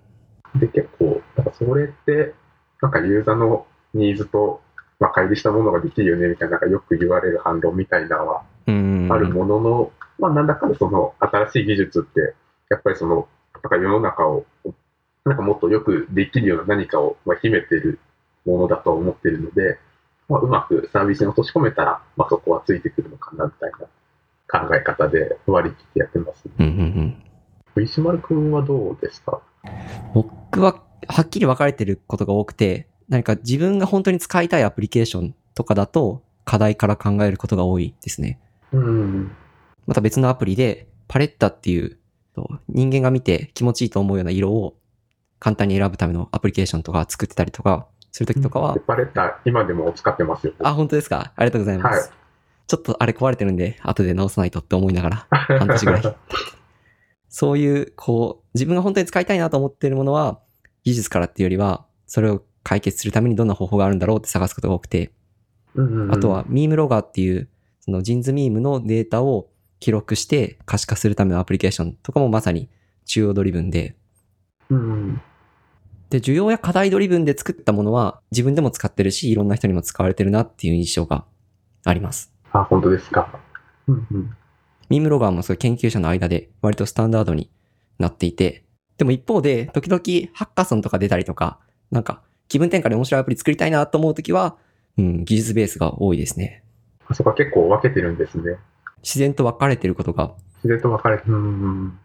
[0.55, 0.61] うん。
[0.61, 2.35] で、結構、なんかそれって、
[2.83, 4.61] なんかユーザーのニーズと、
[4.99, 12.35] まあ、乖離したものができるよねみたいな、なんかよく言われる反論みたいなのはあるものの、まあ、なんだかんだその新しい技術って、
[12.69, 13.27] やっぱりその、
[13.63, 14.45] なんか世の中を、
[15.31, 18.01] なんかもっとよくできるような何かをまあ秘めてる
[18.45, 19.79] ものだと思ってるので、
[20.29, 27.23] まあ、うまくサービスに落とし込めたら、まあ、そこはついてくるのかなみたいな考え方で割り切ってやってます、うんうん
[27.77, 27.85] うん。
[27.85, 29.41] 石丸くんはどうですか？
[30.13, 38.41] 僕ははっきり分かれてることが多くて、何か自分が本当に使いたいアプリケーションとかだと課題から考えることが多いですね。
[38.73, 39.31] うん。
[39.87, 41.99] また別のアプリでパレッタっていう
[42.69, 44.75] 人間が見て気持ちいいと思うような色を
[45.41, 49.09] 簡単に選ぶためのアプリケーションとか作ってたりとかするときとかは、パレ
[49.45, 50.53] 今でも使ってますよ。
[50.63, 51.33] あ、本当ですか？
[51.35, 52.09] ありがとうございます。
[52.11, 52.21] はい
[52.71, 55.27] ちょっとあれ壊れてるんで、後で直さないとって思いながら、
[55.59, 56.17] 半年ぐらい。
[57.29, 60.39] そういう、こう、自分が本当に使いたいなと思っているものは、
[60.85, 65.11] 技術からっていうよりは、それを解決するためにどんな方法があるんだろうって探すことが多くて、
[66.13, 67.49] あとは、 MEME Logger っていう、
[67.81, 69.51] その JINS MEME のデータを
[69.81, 72.69] 記録して可視化するためのアプリケーションとかもまさに
[73.05, 73.97] 中央ドリブンで、
[74.69, 75.23] うんうん
[76.11, 81.25] で、需要や課題 driven で作ったものは自分でも使ってるし、いろんな人にも使われてるなっていう印象が
[81.85, 82.33] あります。
[82.53, 83.41] あ、本当ですか。
[83.87, 84.37] うんうん。
[84.89, 87.49] MEME Logger もそういう研究者の間で割とスタンダードに
[87.99, 88.65] なっていて、
[88.99, 90.03] でも一方で、時々
[90.35, 91.61] ハッカソンとか出たりとか、
[91.93, 94.57] なんか気分転換で面白いアプリ作りたいなと思うときは、
[94.99, 96.65] うん、技術ベースが多いですね。
[97.07, 98.57] あそこは結構分けてるんですね。
[99.03, 101.39] 自然と分かれてることが、自然と分かれて、うんう
[101.87, 101.99] ん。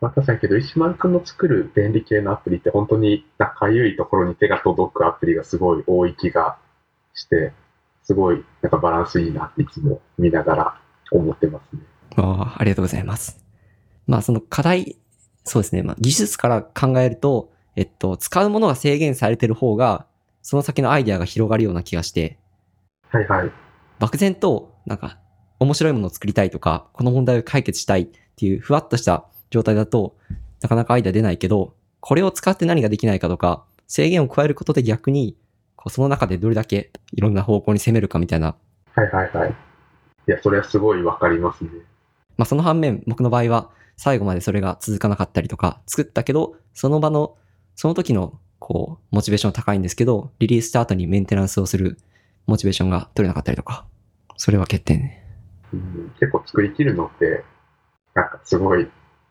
[0.00, 6.58] まあ確かにけど、石丸くんの作る便利系のアプリって本当に仲ゆいところに手が届くアプリがすごい多い気が
[7.14, 7.52] して、
[8.02, 10.80] すごいなんかバランスいいなっていつも見ながら
[11.12, 11.82] 思ってますね。
[12.16, 13.44] ああありがとうございます。
[14.06, 14.96] まあその課題、
[15.44, 15.82] そうですね。
[15.82, 20.06] まあ技術から考えると、えっと、使うものが制限されてる方が、
[20.42, 22.38] その先のアイデアが広がるような気がして、
[23.10, 23.52] はいはい。
[23.98, 25.18] 漠然と、なんか、
[25.58, 30.16] 面白いものを作りたいとか、この問題を解決したいっていうふわっとした状態だと、
[30.62, 35.36] なかなかアイデア出ないけど、これを使って何ができないかとか、制限を加えることで逆に、
[35.76, 38.54] こうその中でどれだけいろんな方向に攻めるかみたいな。
[38.94, 39.50] はいはいはい。
[39.50, 39.52] い
[40.30, 41.70] や、それはすごいわかりますね。
[42.36, 47.36] まあその反面、僕の場合は最後までそれが続かなかったりとか、作ったけど、その場の、
[47.74, 51.98] その時の、こう、モチベーション高いんですけど、リリースした後にメンテナンスをする
[52.46, 53.86] モチベーションが取れなかったりとか、
[54.36, 55.24] それは欠点ね。
[55.72, 57.44] うん、結構作り切るのって、
[58.14, 58.88] なんかすごい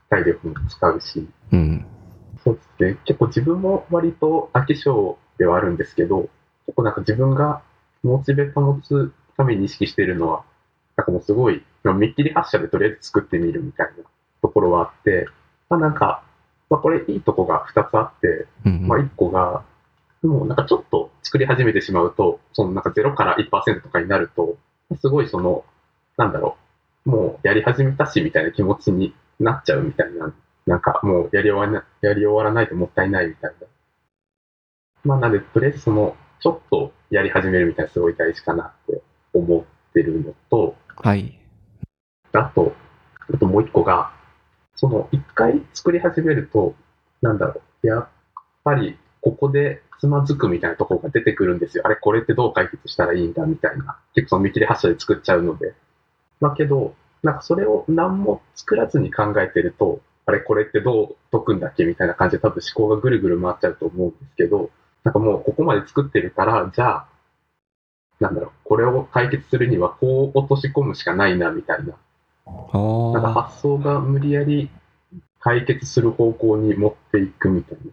[0.10, 1.86] 体力も使うし、うん。
[2.44, 2.98] そうですね。
[3.06, 6.30] 結構自分も割と飽き性ではあるんですけど、
[6.66, 7.62] 結構なんか自分が
[8.04, 10.44] モチベ保つために意識しているのは、
[10.96, 14.04] なんかもうすごい、見っきり発射でとりあえず作ってみるみたいな
[14.42, 15.28] ところはあって、
[15.70, 16.24] まあなんか、
[16.70, 19.64] まあこれいいとこが2つあって、うんうんまあ1個が、
[20.24, 24.58] もうなんかちょっと作り始めてしまうと、そのなんか0から1%とかになると、
[25.00, 25.64] すごいその、
[26.18, 26.58] なんだろ
[27.06, 30.34] う、もうやり始めたしみたいな気持ちになっちゃうみたいな、
[30.66, 33.68] なんかもうやり終わらなやり終わらないともったいないみたいな。
[35.04, 39.02] まあなんで、とりあえずその、ちょっとやり始めるみたいなすごい大事かなって
[39.34, 41.40] 思ってるのと、はい。
[42.34, 42.74] あと、
[43.34, 44.12] あともう一個が、
[44.76, 46.76] その一回作り始めると、
[47.22, 48.08] なんだろう、やっ
[48.64, 51.84] ぱりここでつまずくみたいなところが出てくるんですよ。
[51.86, 53.98] あれ、これってどう解決したらいいんだみたいな。
[54.16, 55.74] 結構その見切り発車で作っちゃうので。
[56.42, 64.70] だけど、なんかそれを何も作らずに考えてると、あれ、これってどう解くんだっけみたいな感じで多分思考がぐるぐる回っちゃうと思うんですけど、
[65.04, 67.08] なんかもうここまで作ってるから、じゃあ、
[68.20, 71.96] なんだろう、これを解決するにはこう落とし込むしかないなみたいな。
[72.46, 72.52] あ
[73.14, 73.44] なんかあ。
[73.44, 74.70] 発想が無理やり
[75.40, 77.92] 解決する方向に持っていくみたいな。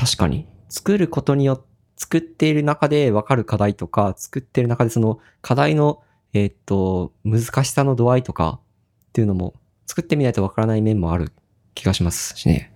[0.00, 0.46] 確かに。
[0.68, 6.02] 作ることによって、作っている中で分かる課題とか、作っている中でその課題の、
[6.34, 9.54] えーっと、難しさの度合いとかっていうのも、
[9.86, 11.30] 作ってみないと分からない面もある
[11.74, 12.72] 気がしますしね。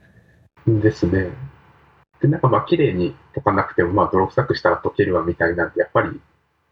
[0.67, 1.31] ですね。
[2.21, 6.21] で、なんかまあ綺麗に解かなくても、まあ泥臭くしたら解けるわみたいなんて、やっぱり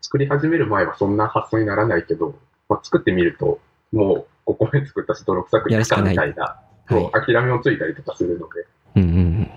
[0.00, 3.58] 作り始める前はそんな発想にならないけど、まあ、作ってみると、
[3.90, 7.10] もうここまで作ったし泥臭くしたみたいな、はい。
[7.26, 9.50] 諦めをついたりとかするので、うんうんうん。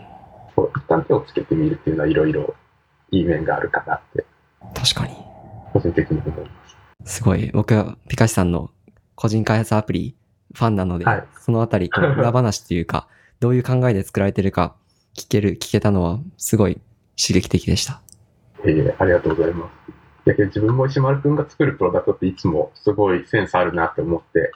[0.55, 2.55] そう一旦手をつけてみるっていうのはいろいろ
[3.11, 4.25] いい面があるかなって、
[4.73, 5.15] 確かに。
[5.73, 6.58] 個人的に思います。
[7.03, 7.51] すごい。
[7.53, 8.71] 僕はピカシさんの
[9.15, 10.15] 個人開発アプリ
[10.53, 13.07] ファンなので、はいそのあたり、 裏話というか、
[13.39, 14.75] どういう考えで作られてるか
[15.15, 16.79] 聞ける、聞けたのはすごい
[17.19, 18.01] 刺激的でした。
[18.65, 19.91] いえいえ、ありがとうございます。
[20.25, 24.51] だけど自分も石丸くんが作るプロダクトっていつもすごいセンスあるなって思って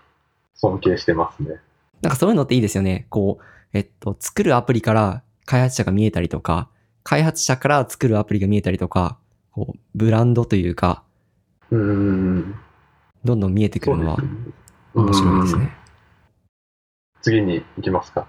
[0.55, 1.59] 尊敬してますね。
[2.01, 3.07] なんかそういうのっていいですよね。
[3.09, 6.69] こう、えっと、作るアプリから開発者が見えたりとか、
[7.03, 9.17] 開発者から作るアプリが見えたりとか、
[9.51, 11.03] こう、ブランドというか、
[11.73, 12.55] うーん。
[13.23, 14.17] どんどん見えてくるのは
[14.93, 15.71] 面白いですうんね。
[17.21, 18.27] 次に行きますか。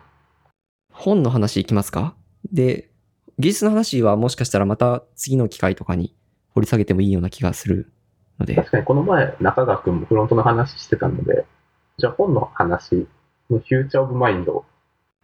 [0.93, 2.15] 本の話いきますか？
[2.53, 2.91] で、
[3.39, 6.15] 技術の話はもしかしたらまた次の機会とかに
[6.51, 7.93] 掘り下げてもいいような気がする
[8.39, 11.45] ので、確かにこの前中川くんもフロントの話してたので、
[11.99, 13.07] じゃあ本の話
[13.51, 14.65] の Future of Mind。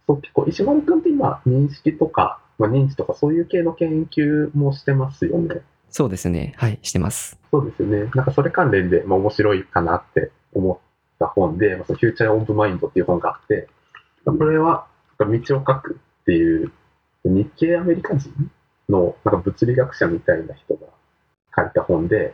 [0.05, 5.61] そう結構石丸くんって今認識とか、まあ、認知とかそういう系の研究もしてますよね。
[5.91, 6.53] そうですね。
[6.57, 7.37] はい、してます。
[7.51, 8.09] そうですよね。
[8.15, 10.77] なんかそれ関連で、まあ、面白いかなって思っ
[11.19, 13.67] た本で、まあ、その Future of Mind っていう本があって、
[14.25, 14.87] まあこれは、
[15.19, 16.71] ミチオ・カクっていう、
[17.25, 18.31] 日系アメリカ人
[18.89, 20.87] のなんか物理学者みたいな人が
[21.55, 22.33] 書いた本で、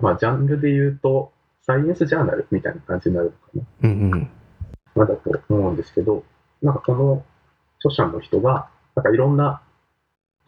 [0.00, 1.32] まあ、ジャンルで言うと、
[1.66, 3.90] サイエンスジャーナルみたいな感じになるのかな。
[3.90, 4.30] うんうん。
[4.94, 6.22] まあだと思うんですけど、
[6.62, 7.24] なんかこの
[7.84, 9.73] 著者の人が、なんかいろんなそ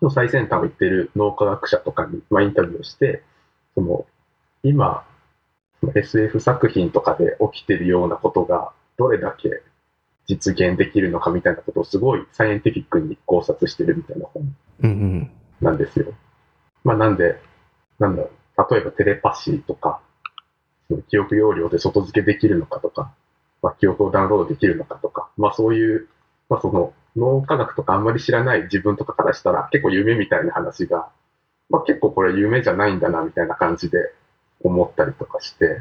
[0.03, 3.23] の最先端を言ってる脳科学者とかに、まあ、インタビューをして、
[3.75, 4.07] その
[4.63, 5.05] 今、
[5.95, 9.63] SF 作品とかで起きてるようなことがどれだけ
[10.27, 15.31] 実現できるのかみたいなことをすごいサイエンティフィックに考察してるみたいな本うんうん。
[15.61, 16.13] なんですよ。
[16.85, 17.37] まあなんで、
[17.99, 20.01] なんだろう、例えばテレパシーとか、
[20.89, 23.13] その記憶容量で外付けできるのかとか、
[23.63, 26.09] まあ、記憶をダウンロードできるのかとか、まあそういう、
[26.49, 31.09] まあその脳科学とかあんまり知らない自分とかからしたら結構夢みたいな話が、
[31.71, 33.99] まあ結構これ夢じゃないんだなみたいな感じで
[34.63, 35.81] 思ったりとかして、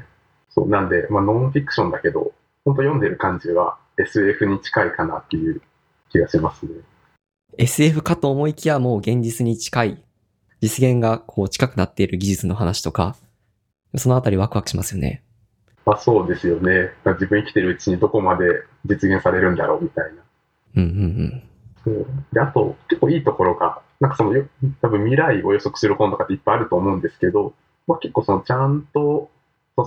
[0.50, 2.32] そうなんで、まあノンフィクションだけど、
[2.64, 5.62] 本当読んでる感じは SF に近いかなっていう
[6.10, 6.72] 気がしますね。
[7.58, 10.04] SF かと思いきやもう現実に近い、
[10.62, 13.16] 実現がこう近くなっている技術の話とか、
[13.96, 15.22] そのあたりワクワクしますよね。
[15.86, 16.92] まあそうですよね。
[17.06, 18.46] 自分生きてるうちにどこまで
[18.86, 20.22] 実現されるんだろうみたいな。
[20.76, 21.44] うんうん
[21.86, 22.24] うん。
[22.34, 24.32] で、あと結構いいところが、なんかその、
[24.82, 27.54] 多分未来を予測する本とかっていっぱいあると思うんですけど、
[27.88, 29.30] まあ結構そのちゃんと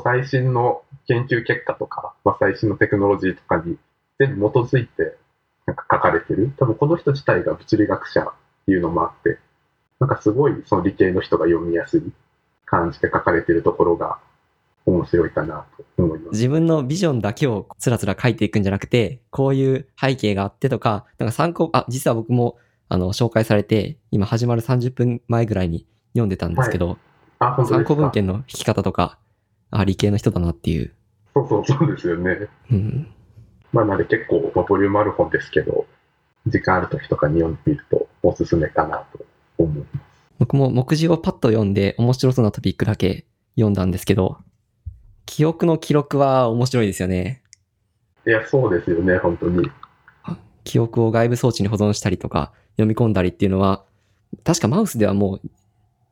[0.02, 3.76] 最新の研究結果とか、まあ最新のテクノロジーとかに
[4.18, 5.16] 全部基づいて
[5.66, 6.52] なんか書かれてる。
[6.58, 8.32] 多分この人自体が物理学者っ
[8.66, 9.38] ていうのもあって、
[10.00, 12.02] なんかすごいその理系の人が読みやすい
[12.64, 14.18] 感じで書かれてるところが
[14.88, 16.30] 面白いかなと思います。
[16.32, 22.56] 自分のビジョンだけをつらつら書いていくんじゃなくて、こういう背景があってとか、なんか参考、あ、実は僕も、
[22.88, 26.96] あの、紹介されて、今始まる30分前ぐらいに読んでたんですけど、
[27.38, 27.76] あ、本当ですか？
[27.76, 29.18] 参考文献の引き方とか、
[29.70, 30.92] あ、理系の人だなっていう。
[31.34, 32.48] そうそうそうですよね。
[32.70, 33.08] うん。
[33.72, 35.86] まあ、なので結構、まあ、ボリュームある本ですけど、
[36.46, 39.24] 時間ある時とかに読んでみるとおすすめかなと
[39.58, 39.88] 思います。
[40.38, 44.38] 僕も目次をパッと読んで面白そうなトピックだけ読んだんですけど、
[45.28, 47.42] 記憶の記録は面白いですよね。
[48.26, 49.70] いや、そうですよね、本当に。
[50.64, 53.84] 記憶を外部装置に保存したりとか、読み込んだりっていうのは、
[54.42, 55.40] 確かマウスではもう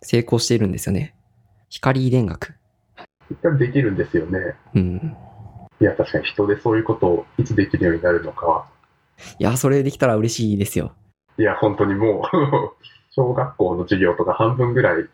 [0.03, 1.15] 成功しているんですよね。
[1.71, 2.57] 光遺伝学。
[3.31, 4.55] 一旦できるんですよね。
[4.75, 5.17] うん。
[5.81, 8.67] いや、確かに人でそういうことをいつできるようになるのかは。
[9.39, 10.93] いや、それできたら嬉しいですよ。
[11.39, 12.23] いや、本当にもう、
[13.13, 15.07] 小学校の授業とか半分ぐらい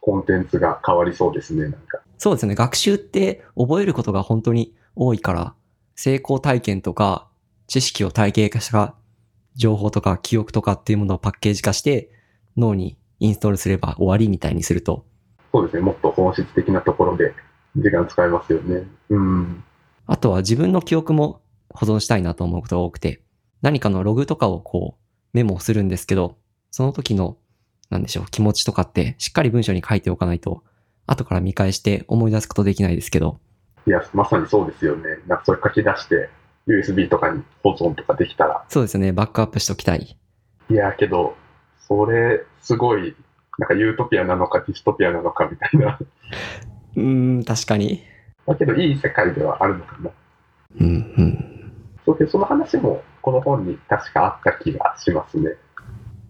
[0.00, 2.00] コンテンツが変わりそうですね、なんか。
[2.18, 2.54] そうですよね。
[2.54, 5.54] 学習って覚えることが本当に多いから、
[5.94, 7.28] 成功体験とか、
[7.66, 8.94] 知識を体系化した
[9.54, 12.10] 情報とか記憶とかっていうものをパッケージ化して、
[12.56, 15.06] 脳にインストールすれば終わりみたいにすると、
[15.52, 17.34] そうですね、もっと本質的なところで
[17.76, 18.86] 時間使えますよね。
[19.10, 19.64] うん。
[20.06, 23.22] あとは自分の記憶も保存したいなと思うことが多くて、
[23.60, 26.36] 何かのログとかをこうメモするんですけど、
[26.70, 27.36] その時の、
[27.90, 30.64] なんでしょう、気持ちとかってしっかり文章に書いておかないと、
[31.06, 33.38] 後から見返して思い出すことできないですけど、
[33.86, 35.02] いや、まさにそうですよね。
[35.26, 36.30] なんかそれ書き出して、
[36.68, 38.64] USB とかに保存とかできたら。
[38.68, 40.16] そうですよね、バックアップしときたい。
[40.70, 41.34] いや、けど、
[41.80, 43.16] それ、すごい、
[43.58, 45.98] なんかユートピアなのかディストピアなのかみたいな。
[46.96, 48.04] うーん、確かに。
[48.46, 50.10] だけど、いい世界ではあるのかな。
[50.80, 50.90] うん、う
[51.22, 51.72] ん。
[52.06, 55.50] そうけど、その話も、この本に確かあった気がしますね。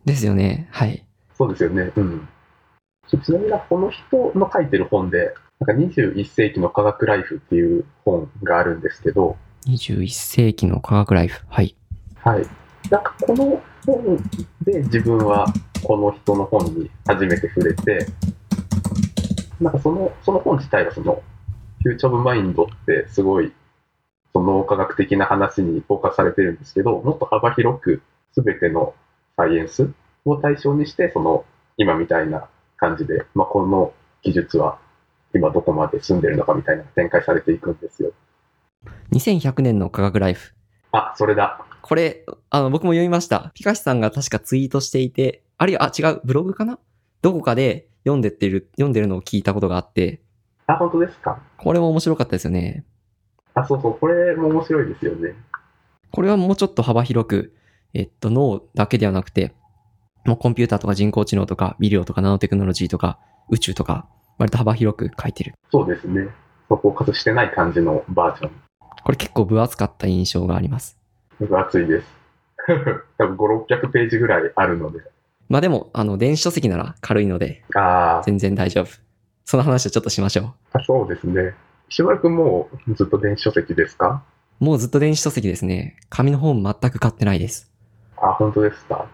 [0.06, 1.04] ですよね、はい。
[1.37, 1.92] そうですよね。
[1.94, 2.28] うん。
[3.18, 11.44] ちちなみに、この人の書いてる本で、なんか21世紀の科学ライフっていう本があるんですけど、21世紀の科学ライフ。
[11.48, 11.77] はい。
[12.16, 12.46] はい。
[12.90, 14.16] なんかこの本
[14.62, 15.46] で自分は
[15.85, 18.07] この人の本に初めて触れて、
[19.61, 21.22] なんかそのその本自体はその、
[21.83, 23.53] Future of Mind ってすごい、
[24.33, 28.03] その脳科学的な話にフォーカスされてるんですけど、もっと幅広く
[28.37, 28.94] 全ての
[29.37, 29.92] サイエンス
[30.25, 31.44] を対象にして、その
[31.77, 32.48] 今みたいな
[32.83, 33.92] 感じで、まあ、この
[34.23, 34.79] 技術は
[35.33, 38.12] 今どこまで進んでるのかみたいな展開されていくんですよ。
[39.12, 40.53] 2100年の科学ライフ。
[40.90, 41.64] あ、それだ。
[41.81, 43.53] これ、あの、僕も読みました。
[43.55, 46.81] ピカシさんが確かツイートしていて、あるいは、あ、違う、ブログかな？
[47.23, 50.21] どこかで読んでってる、読んでるのを聞いたことがあって、
[50.66, 51.40] あ、本当ですか？
[51.57, 52.85] これも面白かったですよね。
[53.55, 55.37] あ、そうそう、これも面白いですよね。
[56.11, 57.55] これはもうちょっと幅広く、
[57.95, 59.55] えっと、脳だけではなくて、
[60.24, 63.18] もうコンピューターとか人工知能とか、医療とかナノテクノロジーとか、
[63.50, 64.06] 宇宙とか、
[64.38, 65.54] 割と幅広く書いてる。
[65.70, 66.28] そうですね。
[66.68, 68.50] そうフォーカスしてない感じのバージョン。
[69.04, 70.96] これ結構分厚かった印象があります。
[71.40, 72.06] 分厚いです。
[73.18, 75.00] 多分5、600ページぐらいあるので。
[75.48, 78.87] まあでも、あの、電子書籍なら軽いので、あ全然大丈夫。
[79.44, 81.52] その話はちょっとしましょーあ、そうですね。
[81.90, 84.23] 石丸くんもうずっと電子書籍ですか？
[84.60, 84.64] う。
[84.64, 85.96] もうずっと電子書籍ですね。
[86.08, 87.70] 紙の本全く買ってないです。
[88.16, 89.06] あ、本当ですか？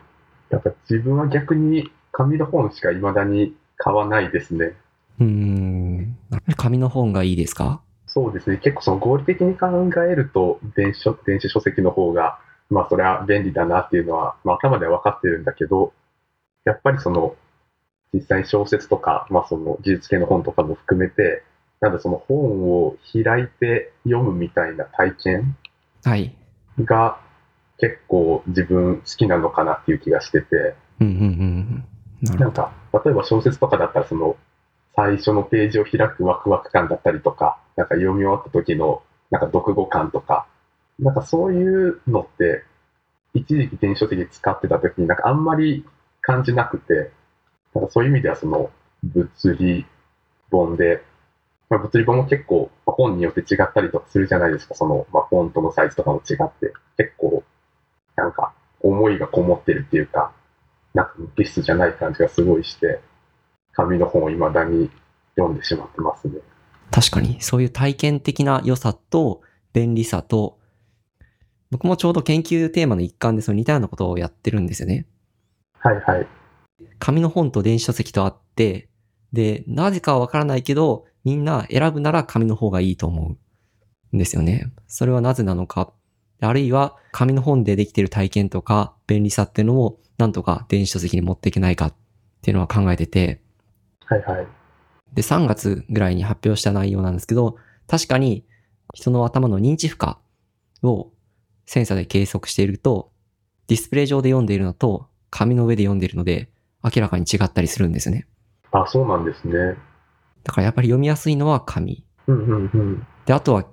[0.51, 4.74] やっぱ自分は逆に紙の本しか未だに買わないですね。
[5.20, 6.16] うーん。
[6.57, 7.82] 紙の本がいいですか？
[8.07, 8.57] そうですね。
[8.57, 9.68] 結構その合理的に考
[10.03, 12.38] えると電子書電子書籍の方が、
[12.70, 15.92] まあそれは便利だなっていうのは、まあ頭では分かってるんだけど、
[16.64, 17.36] やっぱりその
[18.12, 21.42] 実際に小説とか、まあその技術系の本とかも含めて、
[21.80, 25.57] なんだその本を開いて読むみたいな体験
[26.03, 26.34] はい。
[27.81, 31.85] が結構自分好きなのかなっていう気がしてて、うんうんうん
[32.31, 32.39] うん。
[32.39, 32.72] なんか、
[33.05, 34.37] 例えば小説とかだったら、その、
[34.97, 40.47] 最初のページを開くワクワク感だったりとか、なんか読み終わった時の、なんか読後感とか、
[40.99, 42.64] なんかそういうのって、
[43.35, 45.85] 一時期電子書籍使ってた時になんかあんまり
[46.20, 47.12] 感じなくて、
[47.74, 48.70] なんかそういう意味ではその、
[49.05, 49.87] 物理
[50.51, 51.05] 本で、
[51.70, 57.45] まあ、物理本も結構、まあ本によって違ったりとかするじゃないですか、その、まあ、フォントのサイズとかも違って、結構、
[58.18, 60.32] なんか、思いがこもってるっていうか、
[60.92, 63.00] なんか無機質じゃない感じがすごいして、
[63.72, 64.90] 紙の本を未だに
[65.36, 66.40] 読んでしまってますね。
[66.90, 69.42] 確かに、そういう体験的な良さと
[69.72, 70.58] 便利さと、
[71.70, 75.06] 僕もちょうど研究テーマの一環でその似たようなことをやってるんですよね。
[75.78, 76.26] はいはい。
[76.98, 78.88] 紙の本と電子書籍とあって、
[79.32, 83.36] で、なぜかはわからないけど、みんな選ぶなら紙の方がいいと思
[84.12, 84.72] うんですよね。
[84.88, 85.92] それはなぜなのか。
[86.41, 91.95] あるいは、紙の本でできている体験とか便利さっていうのを、なんとか電子書籍に持っていけないかっ
[92.43, 93.41] ていうのは考えてて、
[94.05, 94.47] はいはい。
[95.14, 98.45] で、3月ぐらいに発表した内容なんですけど、確かに
[98.95, 100.16] 人の頭の認知負荷
[100.82, 101.11] を
[101.66, 103.11] センサーで計測していると、
[103.66, 106.49] ディスプレイ上で読んでいるのと紙の上で読んでいるので
[106.82, 108.26] 明らかに違ったりするんですよね。
[108.72, 109.76] あ、そうなんですね。
[110.45, 112.05] だからやっぱり読みやすいのは紙。
[112.26, 113.07] うんうんうん。
[113.26, 113.64] で、あとは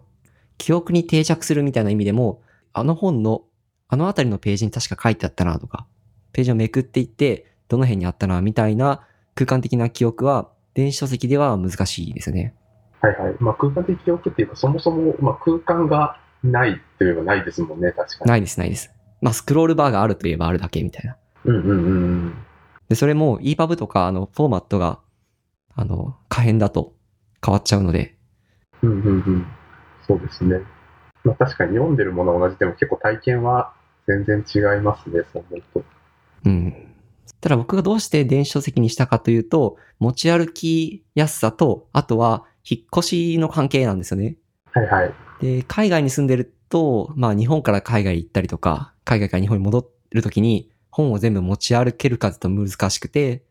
[0.57, 2.41] 記憶に定着するみたいな意味でも、
[2.78, 3.43] あの本の
[3.88, 5.88] あのあたりのページに確か書いてあったなとか、
[6.34, 12.53] ページをめくっていって、どの辺にあったなみたいな空間的な記憶は電子書籍では難しいですね。
[12.99, 13.36] はいはい。
[13.39, 18.30] まあ空間的記憶っていうか、そもそも、まあ、空間がないといえばないですもんね、確かに。
[18.30, 18.91] ないです、ないです。
[19.21, 21.15] まあ、スクロールバーがあるといえばあるだけみたいな。
[21.45, 21.80] うんうんうんう
[22.28, 22.34] ん。
[22.89, 24.99] で、それも EPUB とか、あの、フォーマットが、
[25.76, 26.93] あの、可変だと
[27.43, 28.15] 変わっちゃうので、
[28.82, 29.47] うんうんうん。
[30.05, 30.57] そうですね。
[31.26, 33.73] まあ確かに読んでるものは同じでも結構体験は
[34.07, 35.84] 全然違いますね、そう思うと。
[36.45, 36.73] うん。
[37.41, 44.38] ただ僕がどうして電子書籍にしたかというと、持ち歩きやすさと、あとは引っ越しの関係なんですよね。
[44.71, 45.13] はいはい。
[45.41, 53.43] で、海外に住んでると、まあ日本から海外行ったりとか、海外から日本に戻るときに本を全部持ち歩けるかと難しくて、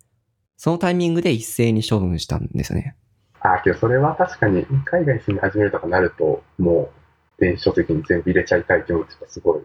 [0.57, 2.97] そのタイミングで一斉に処分したんですよね。
[3.41, 7.04] ああ、けどそれは確かに海外に住み始めるとかなると、もう
[7.39, 9.63] 電子書籍に全部入れちゃいたい気持ちがすごい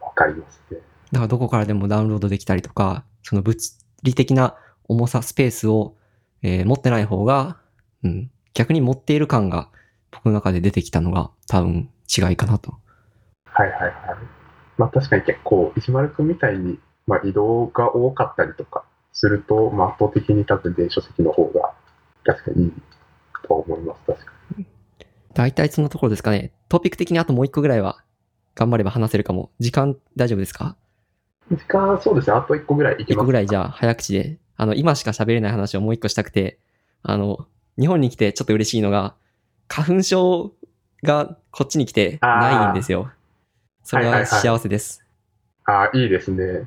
[0.00, 0.78] わかりますね。
[1.12, 4.56] だからどこからでもダウンロードできたりとか、その物理的な
[4.88, 5.96] 重さ、スペースを、
[6.42, 7.56] えー持ってない方が、
[8.04, 9.70] うん、逆に持っている感が
[10.10, 12.74] 僕の中で出てきたのが多分違いかなと。
[13.46, 13.92] はいはいはい。
[14.78, 21.72] まあ確かに結構石丸くんみたいに、まあ、移動が多かったりとかすると、まあ、圧倒的に多分電子書籍の方が
[22.24, 22.72] 確かにいい
[23.46, 24.66] と思います、確かに。
[25.36, 26.50] 大体そんなところですかね。
[26.70, 28.02] トピック的にあともう一個ぐらいは
[28.54, 29.50] 頑張れば話せるかも。
[29.60, 30.76] 時間大丈夫ですか？
[31.50, 32.36] 時間、そうですね。
[32.36, 36.58] あと1個ぐらいいきます一個ぐらいじゃあ早口で、あの、今しか喋れない話をもう一個したくて、
[37.02, 37.46] あの、
[37.78, 39.14] 日本に来てちょっと嬉しいのが、
[39.68, 40.52] 花粉症
[41.04, 43.10] がこっちに来てないんですよ。
[43.84, 45.04] それははいはいはい幸せです。
[45.66, 46.66] ああ、いいですね。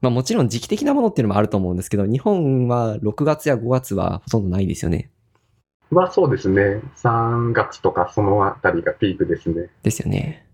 [0.00, 5.10] まあもちろん時期的なものっていうのもあると思うんですけど、日本は6月や5月はほとんどないですよね。
[5.90, 6.80] まあそうですね。
[6.96, 9.68] 3月とかそのあたりがピークですね。
[9.82, 10.46] ですよね。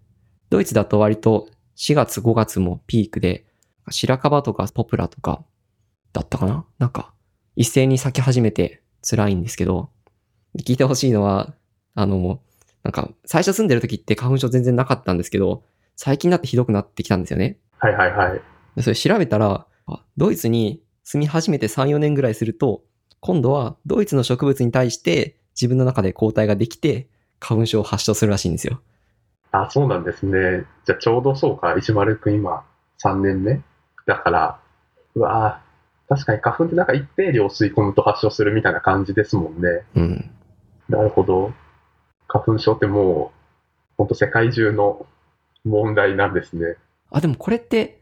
[0.50, 3.46] ドイツだと割と4月5月もピークで、
[3.88, 5.44] 白樺とかポプラとか
[6.12, 6.66] だったかな？
[6.78, 7.14] なんか
[7.56, 9.90] 一斉に咲き始めて辛いんですけど、
[10.58, 11.54] 聞いてほしいのは、
[11.94, 12.40] あの、
[12.82, 15.64] なんか最初住んでる時って花粉症全然なかったんですけど、
[15.96, 17.58] 最近になってひどくなってきたんですよね。
[17.78, 18.40] はいはいはい。
[18.76, 22.82] でそれ調べたら、あドイツに住み始めて3、4年ぐらいすると、
[23.20, 27.08] 今度はドイツの植物に対して自分の中で抗体ができて、
[27.38, 28.80] 花粉症を発症するらしいんですよ。
[29.52, 30.64] あ、そうなんですね。
[30.86, 31.74] じゃあちょうどそうか。
[31.76, 32.64] 石丸くん今
[33.02, 33.60] 3年目？
[34.06, 34.60] だから、
[35.14, 39.82] うわぁ、確かに花粉ってなんか一定量吸い込むと発症するみたいな感じですもんね。
[39.94, 40.30] うん。
[40.88, 41.52] なるほど。
[42.26, 43.38] 花粉症ってもう、
[43.98, 45.06] ほんと世界中の
[45.64, 46.76] 問題なんですね。
[47.10, 48.00] あ、でもこれって、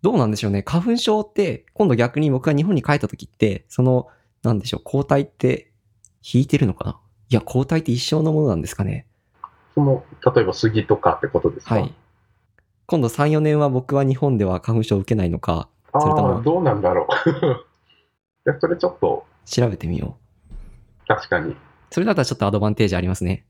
[0.00, 0.62] どうなんでしょうね。
[0.62, 4.08] 花粉症って、今度逆に僕が日本に帰った時って、その、
[4.44, 5.72] なんでしょう、抗体って、
[6.22, 7.00] 引いてるのかな？
[7.30, 9.06] いや、抗体って一生のものなんですかね？
[9.74, 11.74] その、例えば杉とかってことですか？
[11.76, 11.94] はい。
[12.86, 17.30] 今度3、4年は僕は日本では花粉症を受けないのか、あそれともあ、どうなんだろう。
[18.50, 20.18] いや、それちょっと、調べてみよ
[20.52, 21.06] う。
[21.06, 21.56] 確かに。
[21.90, 23.46] それだったらちょっとアドバンテージありますね。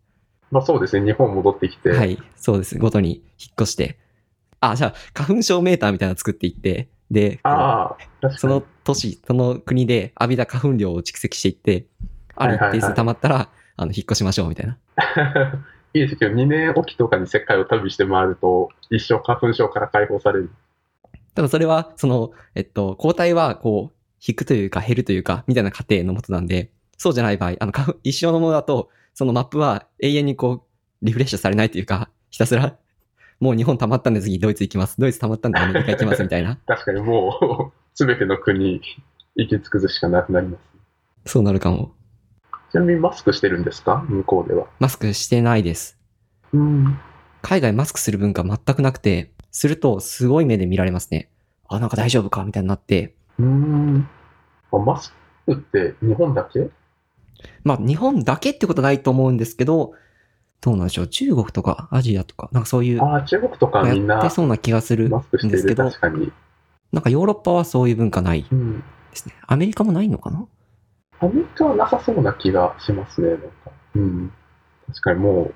[0.50, 1.04] まあそうですね。
[1.04, 1.90] 日本戻ってきて。
[1.90, 2.18] はい。
[2.36, 2.78] そうです。
[2.78, 3.98] ごとに引っ越して。
[4.60, 7.40] あ、じゃあ、花粉症メーターみたいなの作っていって、で。
[8.36, 11.86] その都市、その国で浴びた花粉量を蓄積していって、
[12.36, 14.78] ある一定数溜まったら、あの、引っ越しましょうみたいな。
[15.94, 20.50] いいですけど、2年おきとかに世界を旅して回ると、一生花粉症から解放される。
[21.34, 23.96] 多分それは、その、えっと、抗体は、こう、
[24.26, 30.64] 引くというか減るというか、みたいな過程のもとなんで、そうじゃない場合、あの、花粉一生のものだと、そのマップは永遠にこ
[31.02, 32.76] う、リフレッシュされないというか、ひたすら、
[33.44, 34.98] もう日本溜まったんで次ドイツ行きます。
[34.98, 36.56] ドイツ溜まったんでアメリカ 行きますみたいな。
[36.66, 38.80] 確かにもう、すべての国
[39.36, 40.56] 行き尽くすしかなくなりま
[41.26, 41.30] す。
[41.30, 41.92] そうなるかも。
[42.72, 44.02] ちなみにマスクしてるんですか？
[44.08, 44.66] 向こうでは。
[44.80, 45.98] マスクしてないです。
[46.54, 46.98] うん。
[47.42, 51.28] 海外マスクする文化全くなくて、するとすごい目で見られますね。
[51.68, 53.14] あ、なんか大丈夫かみたいになって。
[53.38, 54.08] うーん。
[54.72, 55.12] あマス
[55.44, 56.70] クって日本だけ？
[57.62, 59.92] まあ日本だけってことないと思うんですけど、
[60.64, 61.08] どうなんでしょう？
[61.08, 65.10] 中国とかアジアとか、なんかそういう、ああ、中国とかみんなやってそうな気がするん。
[65.10, 66.32] ですけど、確かに。
[66.90, 68.82] なんかヨーロッパはそういう文化ないでうん。
[69.12, 69.34] すね。
[69.46, 70.46] アメリカもないのかな？
[71.20, 73.46] アメリカはなさそうな気がしますね、なんか。
[73.94, 74.32] うん。
[74.86, 75.52] 確かにも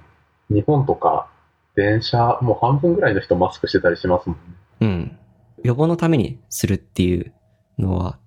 [0.51, 1.31] う、日本とか、
[1.75, 4.43] 電車、もう半分ぐらいの人マスクしてたりしますもんね。
[4.81, 5.19] うん。
[5.65, 7.33] 予防のためにするっていう
[7.79, 8.19] のは、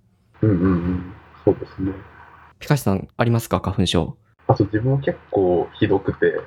[0.42, 1.14] うんうんうん。
[1.46, 1.92] そうですね。
[2.58, 4.18] ピカシさんありますか花粉症？
[4.48, 6.42] あと自分結構ひどくて、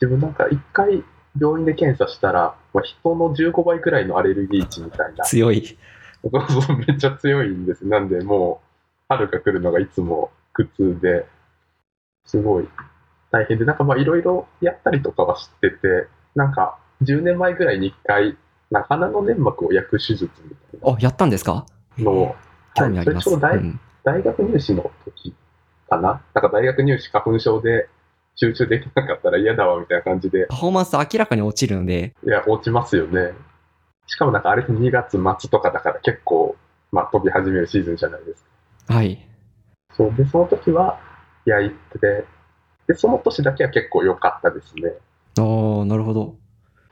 [0.00, 1.02] 自分なんか一回
[1.40, 5.24] 病院で検査したら、まあ、人の15倍くらいのアレルギー値みたいな。
[5.24, 5.76] 強い。
[6.22, 7.86] そうそう、めっちゃ強いんです。
[7.86, 8.66] なんで、もう、
[9.08, 11.26] 春が来るのがいつも苦痛で、
[12.24, 12.68] すごい
[13.30, 18.36] 大変で、なんかまあいろいろやったりとかは知ってて、なんか10年前ぐらいに1回、
[18.70, 21.66] な鼻の粘膜を焼く手術みたいあ、やったんですか？
[21.98, 22.36] なのを、
[22.74, 23.28] 興味あります。
[23.30, 25.34] はいそれちょうど大うん大学入試の時
[25.88, 26.20] かな？
[26.34, 27.88] なんか大学入試花粉症で
[28.36, 33.32] 集中できなかったら嫌だわみたいな感じで、パフォーマンス明らかに落ちるので、いや、落ちますよね。
[34.06, 36.54] しかもなんかあれ2月末とかだから結構、
[36.92, 38.44] まあ飛び始めるシーズンじゃないです
[38.86, 38.94] か。
[38.94, 39.26] はい。
[39.96, 41.00] そうで、その時は
[41.46, 42.26] 焼いて、
[42.86, 44.92] で、その年だけは結構良かったですね。
[45.38, 46.36] あー、なるほど。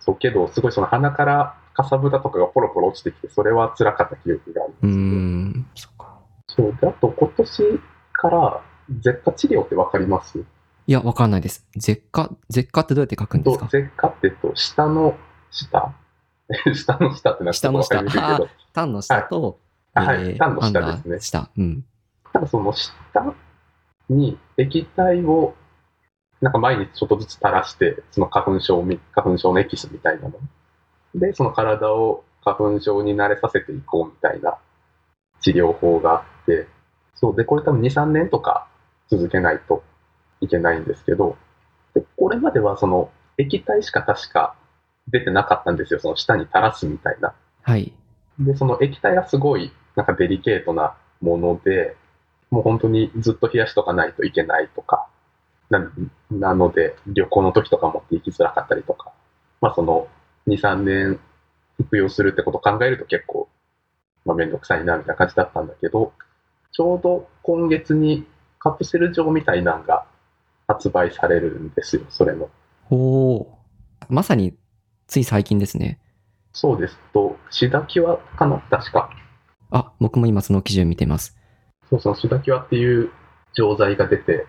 [0.01, 6.19] そうけど、すごいその鼻からかさぶたとかがポロポロ落ちてきて、それは辛かった記憶があるうーんですん、そっか。
[6.49, 6.79] そう。
[6.81, 7.81] で、あと今年
[8.13, 8.63] から、
[9.03, 10.43] 舌下治療ってわかります？
[10.87, 11.67] いや、わかんないです。
[11.79, 13.67] 舌下、舌下ってどうやって書くんですか？
[13.67, 15.17] と舌下ってと、下の
[15.51, 15.93] 下
[16.75, 19.59] 下の下ってな下の下わかりにくいけど、タンの下と、
[19.95, 21.51] あはいえータンの下ですねー下。
[21.57, 21.85] うん。
[22.33, 22.93] ただその下
[24.11, 25.55] に液体を
[26.41, 30.33] なんか毎日ちょっとずつ垂らして、その花粉症み、花粉症のエキスみたいなの。
[31.15, 34.59] で、その体を花粉症に慣れさせていこうみたいな
[35.41, 36.67] 治療法があって、
[37.15, 38.67] そうで、これ多分2、3年とか
[39.09, 39.83] 続けないと
[40.45, 41.37] いけないんですけど、
[41.95, 44.55] でこれまではその液体しか確か
[45.09, 47.35] 出てなかったんですよ、その下に垂らすみたいな。
[47.63, 47.93] はい。
[48.39, 51.97] で、その液体がすごいなんかデリケートなもので、
[52.51, 55.09] もう本当にずっと冷やしとかないといけないとか、
[55.71, 55.91] な
[56.31, 59.13] なので、旅行の時とか持って行きづらかったりとか、
[59.61, 60.09] まあその
[60.47, 61.21] 2、3年
[61.77, 63.49] 服用するってことを考えると結構、
[64.25, 66.13] まあめんどくさいなみたいな感じだったんだけど、
[66.73, 68.27] ちょうど今月に
[68.59, 70.07] カプセル状みたいなのが
[70.75, 72.51] 発売されるんですよ、それの。
[72.91, 73.47] おー。
[74.09, 74.55] まさに、
[75.07, 76.01] つい最近ですね。
[76.53, 78.59] そうですと、シダキュアかな？
[78.71, 79.11] 確か。
[79.71, 81.37] あ、僕も今その記事を見てます。
[81.91, 83.11] そうそう、シダキュアっていう
[83.55, 84.47] 錠剤が出て、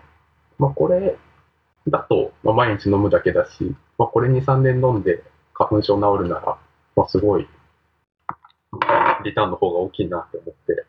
[0.58, 1.16] まあこれ
[1.88, 5.22] だと、まあ、毎日飲むだけだし、まあこれ2、3年飲んで
[5.54, 6.58] 花粉症治るなら、
[6.96, 7.48] まあすごい、
[9.24, 10.84] リターンの方が大きいなって思って、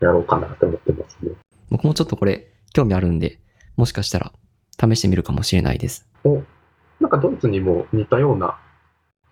[0.00, 1.32] やろうかなって思ってますね。
[1.70, 3.40] 僕もちょっとこれ、興味あるんで、
[3.76, 4.32] もしかしたら、
[4.80, 6.08] 試してみるかもしれないです。
[6.24, 6.42] お、
[7.00, 8.58] なんかドイツにも似たような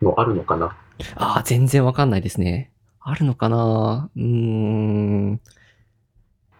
[0.02, 0.76] のあるのかな？
[1.16, 2.72] ああ、全然わかんないですね。
[3.00, 4.10] あるのかな？
[4.14, 5.40] うーん。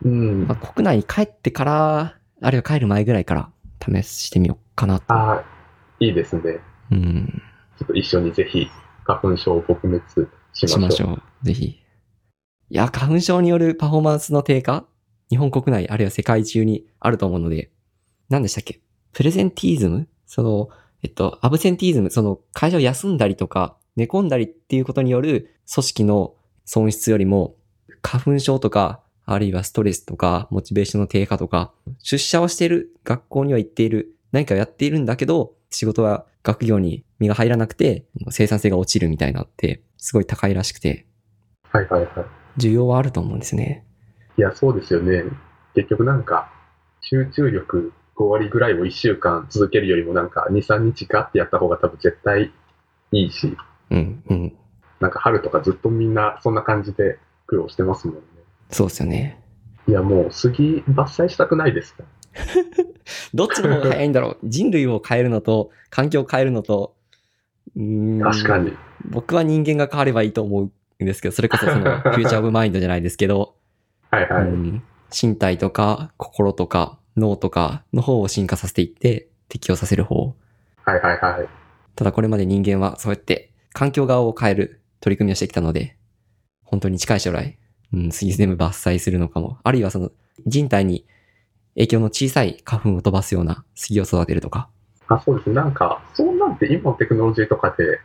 [0.05, 0.47] うん。
[0.47, 3.51] まあ、国内に帰ってから、あるいは帰る前ぐらいから
[3.85, 5.13] 試してみようかなと。
[5.13, 5.45] ああ、
[5.99, 6.61] いいですね。
[6.91, 7.43] うん。
[7.79, 8.69] ちょっと一緒にぜひ
[9.05, 10.25] 花粉症を撲滅しま
[10.55, 10.69] しょう。
[10.69, 11.23] しましょう。
[11.43, 11.65] ぜひ。
[11.67, 11.81] い
[12.71, 14.85] や、花粉症によるパフォーマンスの低下？
[15.31, 17.71] 日本国内、あるいは世界中にあると思うので、
[18.29, 18.81] 何でしたっけ？
[19.13, 20.09] プレゼンティーズム？
[20.27, 20.69] その、
[21.03, 27.57] えっと、アブセンティーズム、その会社を休んだりとか、寝込んだりっていうことによる組織の損失よりも、
[28.03, 31.73] 花粉症とか、あるいはストレスとか、モチベーションの低下とか、
[32.03, 41.07] 出社をしている、学校には行っている、何かをやっているんだけど、仕事は学業に身が入らなくて、生産性が落ちるみたいなのって、すごい高いらしくて、
[41.71, 42.11] はいはいはい。
[42.61, 43.85] 需要はあると思うんですね。
[44.39, 45.25] いや、そうですよね。
[45.75, 46.53] 結局なんか、
[47.01, 52.53] 集中力5割ぐらいを1週間続けるよりもなんか2、3日ガッてやった方が多分絶対
[53.13, 53.57] いいし、
[53.91, 54.57] うん、うん。
[55.01, 58.23] なんか春とかずっとみんなそんな感じで苦労してますもんね。
[58.71, 59.41] そうですよね。
[59.87, 62.05] いや、もう杉伐採したくないですか？
[63.35, 66.95] どっちの方が早いんだろう人類を変えるのと、環境を変えるのと、
[67.77, 68.73] うーん確かに。
[69.09, 73.55] 僕は人間が変わればいいと思うんですけど、それこそその、 Future of Mind じゃないですけど、
[74.11, 74.43] はいはい。
[74.43, 74.83] うん、
[75.23, 80.35] 身体とか心とか脳とかの方を進化させていって適応させる方。
[80.85, 81.49] はいはいはい。
[81.95, 85.97] ただこれまで人間はそうやって環境側を変える取り組みをしてきたので、
[86.65, 87.59] 本当に近い将来、
[87.93, 89.59] うん、杉全部伐採するのかも。
[89.63, 90.11] あるいはその
[90.47, 91.07] 人体に
[91.75, 94.69] 影響の小さい花粉を飛ばすような杉を育てるとか。
[95.09, 95.57] あ、そうですね。
[95.57, 98.01] なんか、そうなんて今のテクノロジーとかで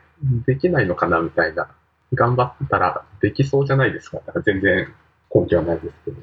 [0.46, 1.70] できないのかなみたいな。
[2.14, 4.18] 頑張ったらできそうじゃないですか。
[4.26, 4.88] だから全然
[5.34, 6.18] 根拠はないですけど。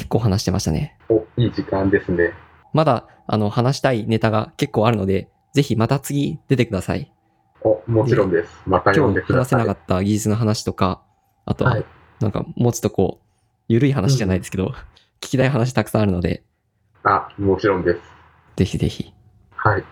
[0.00, 0.96] 結構話してましたね。
[1.10, 2.32] お、いい時間ですね。
[2.72, 7.12] まだあの話したいネタが結構あるので、ぜひまた次出てください。
[7.60, 8.62] お、もちろんです。
[8.64, 9.60] また今日でください。
[9.60, 11.02] 話せなかった技術の話とか、
[11.44, 11.84] あとははい。
[12.18, 13.26] なんかもうちょっとこう、
[13.68, 14.68] ゆるい話じゃないですけど、
[15.20, 16.44] 聞きたい話たくさんあるので、
[17.02, 18.00] あ、もちろんです。
[18.56, 19.12] ぜひぜひ。
[19.50, 19.84] はい。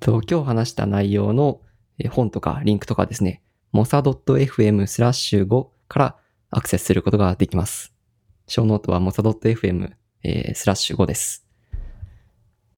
[0.00, 1.60] と今日話した内容の
[2.00, 3.40] えー本とかリンクとかですね、
[3.72, 6.16] mosa.fm スラッシュ5から
[6.50, 7.93] アクセスすることができます。
[8.46, 9.92] show note は mosa.fm
[10.22, 11.46] えースラッシュ5です。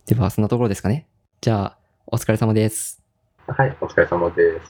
[0.07, 1.09] では、そんなところですかね。
[1.41, 3.03] じゃあ、お疲れ様です。
[3.49, 4.65] はい、お疲れ様です。